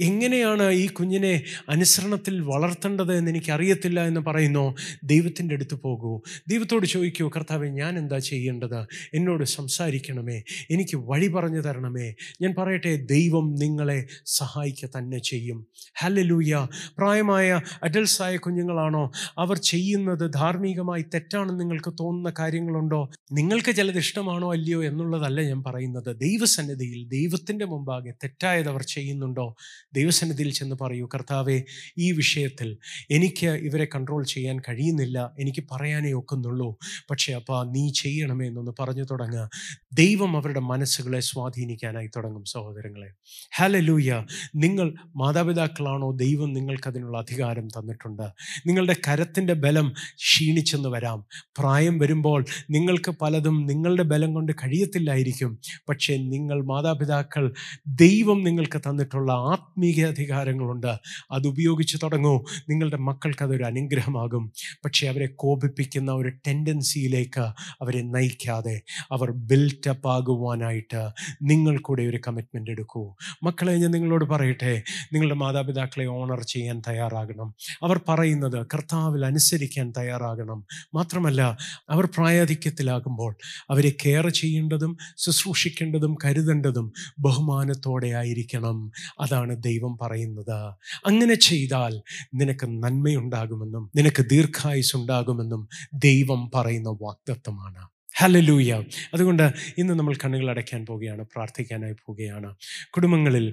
എങ്ങനെയാണ് 0.00 0.70
ഈ 0.70 0.86
കുഞ്ഞിനെ 0.86 1.42
അനുസരണത്തിൽ 1.68 2.40
വളർത്തേണ്ടത് 2.40 3.16
എന്ന് 3.16 3.30
എനിക്ക് 3.30 3.52
അറിയത്തില്ല 3.52 4.06
എന്ന് 4.06 4.20
പറയുന്നു. 4.20 4.74
ദൈവത്തിന്റെ 5.04 5.54
അടുത്ത് 5.54 5.74
പോകൂ. 5.74 6.20
ദൈവത്തോട് 6.48 6.86
ചോദിക്കൂ 6.86 7.30
കർത്താവെ 7.36 7.68
ഞാൻ 7.68 7.98
എന്താ 7.98 8.18
ചെയ്യേണ്ടത്? 8.18 8.78
എന്നോട് 9.14 9.44
സംസാരിക്കണമേ. 9.44 10.42
എനിക്ക് 10.70 10.96
വഴി 10.96 11.26
പറഞ്ഞു 11.26 11.60
തരണമേ. 11.60 12.14
ഞാൻ 12.42 12.54
പറയട്ടെ 12.58 12.96
ദൈവം 12.96 13.54
നിങ്ങളെ 13.54 14.06
സഹായിക്കുക 14.26 14.88
തന്നെ 14.98 15.18
ചെയ്യും. 15.18 15.66
ഹലലൂയ 15.98 16.66
പ്രായമായ 16.98 17.60
അഡൽസായ 17.82 18.36
കുഞ്ഞുങ്ങളാണോ? 18.36 19.12
അവർ 19.38 19.58
ചെയ്യുന്നത് 19.58 20.32
ധാർമ്മികമായി 20.32 21.02
തെറ്റാണെന്ന് 21.02 21.60
നിങ്ങൾക്ക് 21.60 21.92
തോന്നുന്ന 22.00 22.32
കാര്യങ്ങളുണ്ടോ? 22.38 23.10
നിങ്ങൾക്ക് 23.32 23.74
ചിലത് 23.74 23.98
ഇഷ്ടമാണോ 23.98 24.52
അല്ലയോ 24.52 24.84
എന്നുള്ളതല്ല 24.84 25.40
ഞാൻ 25.40 25.62
പറയുന്നത്. 25.62 26.16
ദൈവസന്നിധിയിൽ 26.16 27.08
ദൈവത്തിന്റെ 27.08 27.64
മുമ്പാകെ 27.64 28.10
തെറ്റായത് 28.10 28.68
അവർ 28.68 28.82
ചെയ്യുന്നുണ്ടോ? 28.82 29.56
ദൈവസന്നിധിയിൽ 29.96 30.52
ചെന്ന് 30.52 30.76
പറയൂ 30.80 31.08
കർത്താവെ 31.14 31.62
ഈ 31.98 32.12
വിഷയത്തിൽ 32.12 32.76
എനിക്ക് 33.10 33.46
ഇവരെ 33.46 33.84
കൺട്രോൾ 33.84 34.24
ചെയ്യാൻ 34.24 34.60
കഴിയുന്നില്ല. 34.60 35.32
എനിക്ക് 35.40 35.64
പറയാനേ 35.72 36.12
ഒക്കുന്നുള്ളൂ. 36.12 36.76
പക്ഷേ 37.10 37.32
അപ്പോൾ 37.32 37.70
നീ 37.70 37.92
ചെയ്യണമേ 37.92 38.46
എന്നൊന്ന് 38.46 38.72
പറഞ്ഞു 38.80 39.04
തുടങ്ങുക. 39.04 39.50
ദൈവം 39.92 40.36
അവരുടെ 40.36 40.60
മനസ്സുകളെ 40.60 41.20
സ്വാധീനിക്കാനായി 41.20 42.06
തുടങ്ങും 42.06 42.44
സഹോദരങ്ങളെ. 42.44 43.10
ഹലലൂയ 43.56 44.24
നിങ്ങൾ 44.56 44.94
മാതാപിതാക്കളാണോ? 45.16 46.10
ദൈവം 46.10 46.52
നിങ്ങൾക്കതിനുള്ള 46.52 47.18
അധികാരം 47.18 47.68
തന്നിട്ടുണ്ട്. 47.68 48.22
നിങ്ങളുടെ 48.66 48.96
കരത്തിന്റെ 49.08 49.52
ബലം 49.52 49.92
ക്ഷീണിച്ചെന്ന് 50.14 50.88
വരാം. 50.88 51.24
പ്രായം 51.58 51.98
വരുമ്പോൾ 51.98 52.44
നിങ്ങൾക്ക് 52.70 53.10
പലതും 53.10 53.66
നിങ്ങളുടെ 53.66 54.02
ബലം 54.02 54.34
കൊണ്ട് 54.34 54.52
കഴിയത്തില്ലായിരിക്കും. 54.52 55.58
പക്ഷേ 55.88 56.16
നിങ്ങൾ 56.16 56.64
മാതാപിതാക്കൾ 56.64 57.54
ദൈവം 57.86 58.42
നിങ്ങൾക്ക് 58.42 58.78
തന്നിട്ടുള്ള 58.78 59.32
ആത്മീയ 59.32 59.85
അധികാരങ്ങളുണ്ട് 59.94 60.86
അത് 61.30 61.46
ഉപയോഗിച്ച് 61.46 61.96
തുടങ്ങൂ. 62.02 62.44
നിങ്ങളുടെ 62.68 62.96
മക്കൾക്ക് 62.96 63.42
അതൊരു 63.42 63.64
അനുഗ്രഹമാകും. 63.64 64.52
പക്ഷേ 64.84 65.08
അവരെ 65.08 65.26
കോപിപ്പിക്കുന്ന 65.26 66.12
ഒരു 66.12 66.28
ടെൻഡൻസിയിലേക്ക് 66.28 67.40
അവരെ 67.80 68.02
നയിക്കാതെ 68.02 68.82
അവർ 69.12 69.30
ബിൽറ്റപ്പ് 69.30 70.08
ആകുവാനായിട്ട് 70.08 71.08
നിങ്ങൾ 71.42 71.78
കൂടെ 71.78 72.02
ഒരു 72.02 72.18
കമ്മിറ്റ്മെന്റ് 72.28 72.70
എടുക്കൂ. 72.70 73.14
മക്കളെ 73.42 73.76
ഞാൻ 73.76 73.90
നിങ്ങളോട് 73.90 74.24
പറയട്ടെ. 74.24 74.82
നിങ്ങളുടെ 75.12 75.34
മാതാപിതാക്കളെ 75.34 76.06
ഓണർ 76.06 76.42
ചെയ്യാൻ 76.42 76.82
തയ്യാറാകണം. 76.88 77.54
അവർ 77.82 78.00
പറയുന്നത് 78.08 78.66
കർത്താവിൽ 78.74 79.24
അനുസരിക്കാൻ 79.26 79.92
തയ്യാറാകണം. 79.98 80.64
മാത്രമല്ല 80.94 81.56
അവർ 81.90 82.06
പ്രായാധിക്യത്തിലാകുമ്പോൾ 82.06 83.36
അവരെ 83.70 83.92
കെയർ 84.06 84.28
ചെയ്യേണ്ടതും 84.28 84.96
ശുശ്രൂഷിക്കേണ്ടതും 85.16 86.16
കരുതേണ്ടതും 86.24 86.92
ബഹുമാനത്തോടെ 87.18 88.06
ആയിരിക്കണം. 88.08 88.90
അതാണ് 89.20 89.62
ദൈവം 89.68 89.92
പറയുന്നത്. 90.02 90.58
അങ്ങനെ 91.06 91.36
ചെയ്താൽ 91.48 91.94
നിനക്ക് 92.34 92.68
നന്മയുണ്ടാകുമെന്നും 92.84 93.84
നിനക്ക് 93.96 94.24
ദീർഘായുസ് 94.34 94.96
ഉണ്ടാകുമെന്നും 94.96 95.62
ദൈവം 96.06 96.42
പറയുന്ന 96.54 96.90
വാക്തത്വമാണ് 97.04 97.84
ഹലലൂയ 98.18 98.72
അതുകൊണ്ട് 99.14 99.42
ഇന്ന് 99.78 99.94
നമ്മൾ 99.98 100.14
കണ്ണുകൾ 100.14 100.46
അടയ്ക്കാൻ 100.50 100.80
പോവുകയാണ് 100.86 101.22
പ്രാർത്ഥിക്കാനായി 101.34 101.92
പോവുകയാണ്. 101.92 102.50
കുടുംബങ്ങളിൽ 102.90 103.46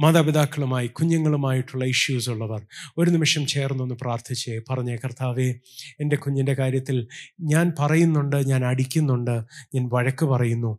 മാതാപിതാക്കളുമായി 0.00 0.88
കുഞ്ഞുങ്ങളുമായിട്ടുള്ള 0.88 1.84
ഇഷ്യൂസ് 1.84 2.30
ഉള്ളവർ 2.30 2.62
ഒരു 2.98 3.08
നിമിഷം 3.10 3.44
ചേർന്നൊന്ന് 3.46 3.96
പ്രാർത്ഥിച്ചേ 4.02 4.56
പറഞ്ഞേ 4.70 4.96
കർത്താവേ 5.04 5.48
എന്റെ 6.00 6.16
കുഞ്ഞിന്റെ 6.16 6.54
കാര്യത്തിൽ 6.54 6.98
ഞാൻ 7.52 7.68
പറയുന്നുണ്ട് 7.80 8.38
ഞാൻ 8.50 8.64
അടിക്കുന്നുണ്ട് 8.64 9.36
ഞാൻ 9.74 9.86
വഴക്ക് 9.92 10.26
പറയുന്നു. 10.26 10.72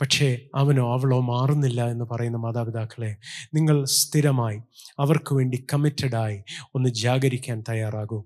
പക്ഷേ 0.00 0.38
അവനോ 0.54 0.92
അവളോ 0.94 1.20
മാറുന്നില്ല 1.20 1.90
എന്ന് 1.90 2.04
പറയുന്ന 2.10 2.38
മാതാപിതാക്കളെ 2.38 3.16
നിങ്ങൾ 3.54 3.84
സ്ഥിരമായി 3.84 4.58
അവർക്ക് 4.98 5.34
വേണ്ടി 5.34 5.66
കമ്മിറ്റഡായി 5.72 6.38
ഒന്ന് 6.74 6.90
ജാഗരിക്കാൻ 6.90 7.64
തയ്യാറാകൂ. 7.68 8.18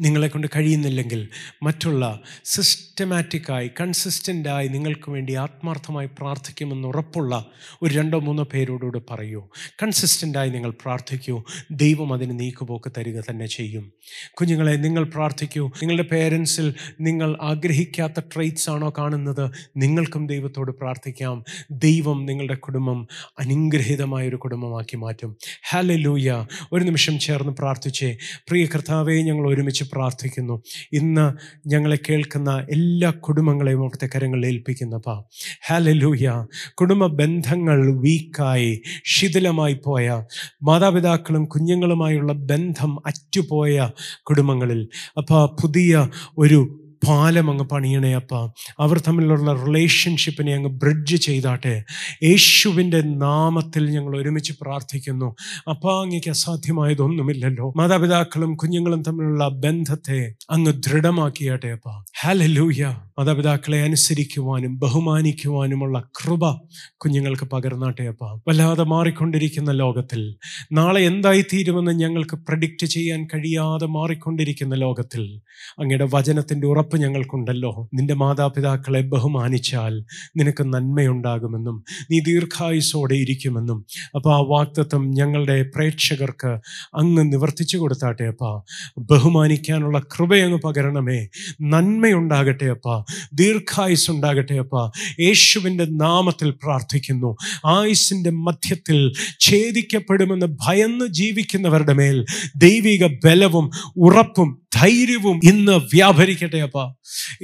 നിങ്ങളെ 0.00 0.28
കൊണ്ട് 0.28 0.46
കഴിയുന്നില്ലെങ്കിൽ 0.56 1.28
മറ്റുള്ള 1.62 2.20
സിസ്റ്റമാറ്റിക്കായി 2.44 3.70
കൺസിസ്റ്റന്റായി 3.80 4.68
നിങ്ങൾക്ക് 4.68 5.10
വേണ്ടി 5.10 5.34
ആത്മാർത്ഥമായി 5.34 6.06
പ്രാർത്ഥിക്കുമെന്ന് 6.06 6.88
ഉറപ്പുള്ള 6.88 7.46
ഒരു 7.82 7.94
രണ്ടോ 7.94 8.18
മൂന്നോ 8.18 8.44
പേരോടുകൂടെ 8.44 9.00
പറയൂ. 9.10 9.48
കൺസിസ്റ്റന്റായി 9.82 10.50
നിങ്ങൾ 10.50 10.70
പ്രാർത്ഥിക്കൂ. 10.70 11.42
ദൈവം 11.70 12.12
അതിന് 12.12 12.40
നീക്കുപോക്ക് 12.40 12.92
തരിക 12.98 13.20
തന്നെ 13.20 13.46
ചെയ്യും. 13.46 13.92
കുഞ്ഞുങ്ങളെ 14.34 14.72
നിങ്ങൾ 14.72 15.04
പ്രാർത്ഥിക്കൂ. 15.04 15.66
നിങ്ങളുടെ 15.66 16.02
പേരൻസിൽ 16.02 16.74
നിങ്ങൾ 17.00 17.38
ആഗ്രഹിക്കാത്ത 17.42 18.20
ട്രെയ്റ്റ്സ് 18.20 18.70
ആണോ 18.70 18.94
കാണുന്നത്? 18.98 19.50
നിങ്ങൾക്കും 19.76 20.26
ദൈവത്തോട് 20.26 20.72
പ്രാർത്ഥിക്കാം. 20.72 21.44
ദൈവം 21.70 22.26
നിങ്ങളുടെ 22.26 22.54
കുടുംബം 22.54 23.08
അനുഗ്രഹീതമായ 23.40 24.28
ഒരു 24.28 24.36
കുടുംബമാക്കി 24.36 24.96
മാറ്റും. 24.96 25.36
ഹാലലൂയ 25.70 26.46
ഒരു 26.72 26.84
നിമിഷം 26.84 27.18
ചേർന്ന് 27.18 27.52
പ്രാർത്ഥിച്ചേ. 27.52 28.16
പ്രിയ 28.48 28.66
കർത്താവെ 28.66 29.14
ഞങ്ങൾ 29.14 29.48
ഒരുമിച്ച് 29.48 29.79
പ്രാർത്ഥിക്കുന്നു. 29.84 30.62
ഇന്ന് 30.92 31.32
ഞങ്ങളെ 31.68 31.98
കേൾക്കുന്ന 32.08 32.66
എല്ലാ 32.70 33.10
കുടുംബങ്ങളെയും 33.10 33.80
അവിടുത്തെ 33.80 34.08
കരങ്ങളിൽ 34.14 34.46
ഏൽപ്പിക്കുന്നപ്പാ 34.46 35.24
ഹാലലൂയ 35.66 36.44
കുടുംബ 36.74 37.06
ബന്ധങ്ങൾ 37.06 37.96
വീക്കായി 37.96 38.82
ശിഥിലമായി 39.04 39.80
പോയ 39.84 40.22
മാതാപിതാക്കളും 40.62 41.44
കുഞ്ഞുങ്ങളുമായുള്ള 41.44 42.32
ബന്ധം 42.32 43.02
അറ്റുപോയ 43.06 43.90
കുടുംബങ്ങളിൽ 44.22 44.88
അപ്പോൾ 45.18 45.62
പുതിയ 45.62 46.08
ഒരു 46.38 46.89
പാലം 47.08 47.50
അങ്ങ് 47.50 47.64
പണിയണേ 47.64 48.14
അപ്പ. 48.14 48.34
അവർ 48.80 49.00
തമ്മിലുള്ള 49.00 49.64
റിലേഷൻഷിപ്പിനെ 49.64 50.54
അങ്ങ് 50.54 50.70
ബ്രിഡ്ജ് 50.70 51.16
ചെയ്താട്ടെ. 51.16 51.84
യേശുവിന്റെ 52.22 53.00
നാമത്തിൽ 53.00 53.90
ഞങ്ങൾ 53.90 54.20
ഒരുമിച്ച് 54.20 54.52
പ്രാർത്ഥിക്കുന്നു. 54.60 55.34
അപ്പ 55.70 56.02
അങ്ങേക്ക് 56.02 56.30
അസാധ്യമായതൊന്നുമില്ലല്ലോ. 56.30 57.72
മാതാപിതാക്കളും 57.76 58.54
കുഞ്ഞുങ്ങളും 58.54 59.02
തമ്മിലുള്ള 59.02 59.48
ബന്ധത്തെ 59.48 60.34
അങ്ങ് 60.50 60.72
ദൃഢമാക്കിയാട്ടെ 60.72 61.66
അപ്പ. 61.66 61.88
ഹാലലൂയ 62.20 62.96
മാതാപിതാക്കളെ 63.18 63.82
അനുസരിക്കുവാനും 63.82 64.78
ബഹുമാനിക്കുവാനുമുള്ള 64.78 66.02
കൃപ 66.20 66.52
കുഞ്ഞുങ്ങൾക്ക് 66.96 67.44
പകർന്നാട്ടെ 67.44 68.02
അപ്പ. 68.02 68.24
വല്ലാതെ 68.48 68.84
മാറിക്കൊണ്ടിരിക്കുന്ന 68.84 69.70
ലോകത്തിൽ 69.70 70.36
നാളെ 70.72 71.00
എന്തായി 71.00 71.44
തീരുമെന്ന് 71.52 71.92
ഞങ്ങൾക്ക് 71.92 72.36
പ്രഡിക്റ്റ് 72.36 72.86
ചെയ്യാൻ 72.86 73.26
കഴിയാതെ 73.26 73.86
മാറിക്കൊണ്ടിരിക്കുന്ന 73.86 74.74
ലോകത്തിൽ 74.74 75.40
അങ്ങയുടെ 75.78 76.08
വചനത്തിന്റെ 76.14 76.66
ഉറപ്പ് 76.66 76.89
ഞങ്ങൾക്കുണ്ടല്ലോ. 76.96 77.88
നിന്റെ 77.94 78.14
മാതാപിതാക്കളെ 78.14 79.00
ബഹുമാനിച്ചാൽ 79.00 80.04
നിനക്ക് 80.36 80.64
നന്മയുണ്ടാകുമെന്നും 80.64 81.84
നീ 82.10 82.20
ദീർഘായുസോടെ 82.20 83.14
ഇരിക്കുമെന്നും. 83.14 83.84
അപ്പോൾ 84.14 84.34
ആ 84.34 84.38
വാക്തത്വം 84.38 85.10
ഞങ്ങളുടെ 85.10 85.62
പ്രേക്ഷകർക്ക് 85.62 86.58
അങ്ങ് 86.94 87.32
നിവർത്തിച്ചു 87.32 87.76
കൊടുത്താട്ടെ 87.76 88.24
അപ്പാ. 88.24 88.62
ബഹുമാനിക്കാനുള്ള 88.98 89.98
കൃപയങ്ങ് 89.98 90.58
പകരണമേ. 90.58 91.28
നന്മയുണ്ടാകട്ടെ 91.62 92.64
അപ്പാ. 92.64 93.04
ദീർഘായുസ് 93.34 94.10
ഉണ്ടാകട്ടെ 94.10 94.54
അപ്പാ. 94.54 94.90
യേശുവിന്റെ 95.20 95.84
നാമത്തിൽ 95.84 96.50
പ്രാർത്ഥിക്കുന്നു. 96.50 97.36
ആയുസിന്റെ 97.66 98.30
മധ്യത്തിൽ 98.30 99.12
ഛേദിക്കപ്പെടുമെന്ന് 99.40 100.46
ഭയന്ന് 100.46 101.06
ജീവിക്കുന്നവരുടെ 101.06 101.92
മേൽ 101.92 102.24
ദൈവിക 102.56 103.06
ബലവും 103.24 103.70
ഉറപ്പും 103.96 104.59
ധൈര്യവും 104.74 105.40
ഇന്ന് 105.44 105.72
വ്യാപരിക്കട്ടെ 105.72 106.58
അപ്പ. 106.58 106.94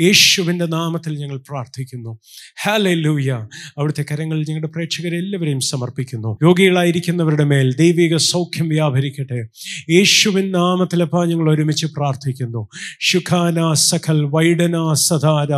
യേശുവിന്റെ 0.01 0.67
നാമത്തിൽ 0.67 1.19
ഞങ്ങൾ 1.19 1.37
പ്രാർത്ഥിക്കുന്നു. 1.37 2.19
ഹാലൂയ 2.65 3.33
അവിടുത്തെ 3.79 4.05
കരങ്ങളിൽ 4.11 4.45
ഞങ്ങളുടെ 4.49 4.69
പ്രേക്ഷകരെ 4.69 5.17
എല്ലാവരെയും 5.19 5.61
സമർപ്പിക്കുന്നു. 5.61 6.39
രോഗികളായിരിക്കുന്നവരുടെ 6.43 7.45
മേൽ 7.45 7.75
ദൈവിക 7.75 8.17
സൗഖ്യം 8.17 8.69
വ്യാപരിക്കട്ടെ. 8.69 9.49
യേശുവിൻ 9.91 10.53
നാമത്തിലപ്പ 10.53 11.25
ഞങ്ങൾ 11.25 11.55
ഒരുമിച്ച് 11.55 11.87
പ്രാർത്ഥിക്കുന്നു. 11.87 12.69
ഷുഖാന 13.01 13.73
സഖൽ 13.73 14.25
വൈഡന 14.25 14.93
സദാര 14.93 15.53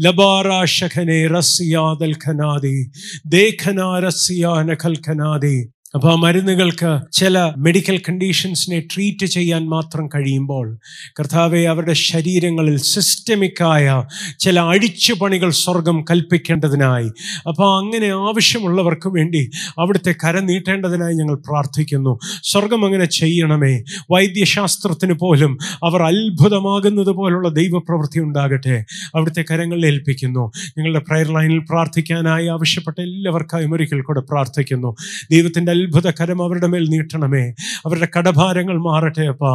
ലബാറ 0.00 0.64
ഷഖനെ 0.64 1.26
റസിയാദൽ 1.26 2.14
ഖനാദി 2.26 2.90
ദേഖന 3.26 3.98
റസിയാന 3.98 4.76
ഖൽ 4.84 4.96
ഖനാദി 5.08 5.75
അപ്പോൾ 5.96 6.12
ആ 6.12 6.14
മരുന്നുകൾക്ക് 6.14 7.00
ചില 7.12 7.52
മെഡിക്കൽ 7.56 7.98
കണ്ടീഷൻസിനെ 7.98 8.80
ട്രീറ്റ് 8.80 9.26
ചെയ്യാൻ 9.26 9.68
മാത്രം 9.68 10.08
കഴിയുമ്പോൾ 10.08 10.78
കർത്താവെ 11.20 11.60
അവരുടെ 11.60 11.92
ശരീരങ്ങളിൽ 11.92 12.76
സിസ്റ്റമിക്കായ 12.76 14.04
ചില 14.38 14.60
അഴിച്ചുപണികൾ 14.60 15.50
സ്വർഗം 15.50 16.04
കൽപ്പിക്കേണ്ടതിനായി. 16.10 17.08
അപ്പോൾ 17.48 17.78
അങ്ങനെ 17.78 18.06
ആവശ്യമുള്ളവർക്ക് 18.06 19.08
വേണ്ടി 19.08 19.50
അവിടുത്തെ 19.78 20.14
കര 20.24 20.38
നീട്ടേണ്ടതിനായി 20.38 21.14
ഞങ്ങൾ 21.14 21.34
പ്രാർത്ഥിക്കുന്നു. 21.34 22.18
സ്വർഗം 22.44 22.84
അങ്ങനെ 22.84 23.04
ചെയ്യണമേ. 23.04 23.82
വൈദ്യശാസ്ത്രത്തിന് 24.10 25.12
പോലും 25.12 25.58
അവർ 25.84 26.02
അത്ഭുതമാകുന്നത് 26.02 27.10
പോലുള്ള 27.10 27.48
ദൈവപ്രവൃത്തി 27.48 28.20
ഉണ്ടാകട്ടെ. 28.20 28.84
അവിടുത്തെ 29.14 29.44
കരങ്ങളിൽ 29.50 29.86
ഏൽപ്പിക്കുന്നു. 29.86 30.52
ഞങ്ങളുടെ 30.78 30.98
പ്രയർ 30.98 31.32
ലൈനിൽ 31.32 31.58
പ്രാർത്ഥിക്കാനായി 31.58 32.46
ആവശ്യപ്പെട്ട 32.46 33.00
എല്ലാവർക്കായും 33.00 33.74
ഒരിക്കൽ 33.74 34.00
കൂടെ 34.00 34.20
പ്രാർത്ഥിക്കുന്നു. 34.20 34.96
ദൈവത്തിന്റെ 35.30 35.85
അത്ഭുത 35.86 36.10
കരം 36.10 36.42
അവരുടെ 36.42 36.66
മേൽ 36.66 36.88
നീട്ടണമേ. 36.88 37.50
അവരുടെ 37.86 38.08
കടഭാരങ്ങൾ 38.18 38.78
മാറട്ടെ 38.78 39.22
അപ്പ. 39.22 39.46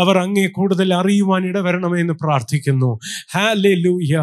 അവർ 0.00 0.18
അങ്ങേ 0.18 0.46
കൂടുതൽ 0.46 0.94
അറിയുവാൻ 0.94 1.44
ഇടവരണമേ 1.44 2.00
എന്ന് 2.00 2.12
പ്രാർത്ഥിക്കുന്നു. 2.12 2.98
ഹാലേ 3.34 3.74
ലൂയ 3.74 4.16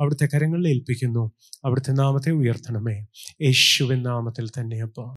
അവിടുത്തെ 0.00 0.28
കരങ്ങളിൽ 0.34 0.68
ഏൽപ്പിക്കുന്നു. 0.68 1.30
അവിടുത്തെ 1.64 1.92
നാമത്തെ 1.92 2.30
ഉയർത്തണമേ. 2.30 3.06
യേശുവിൻ 3.42 4.02
നാമത്തിൽ 4.02 4.48
തന്നെ 4.48 4.82
അപ്പ. 4.82 5.14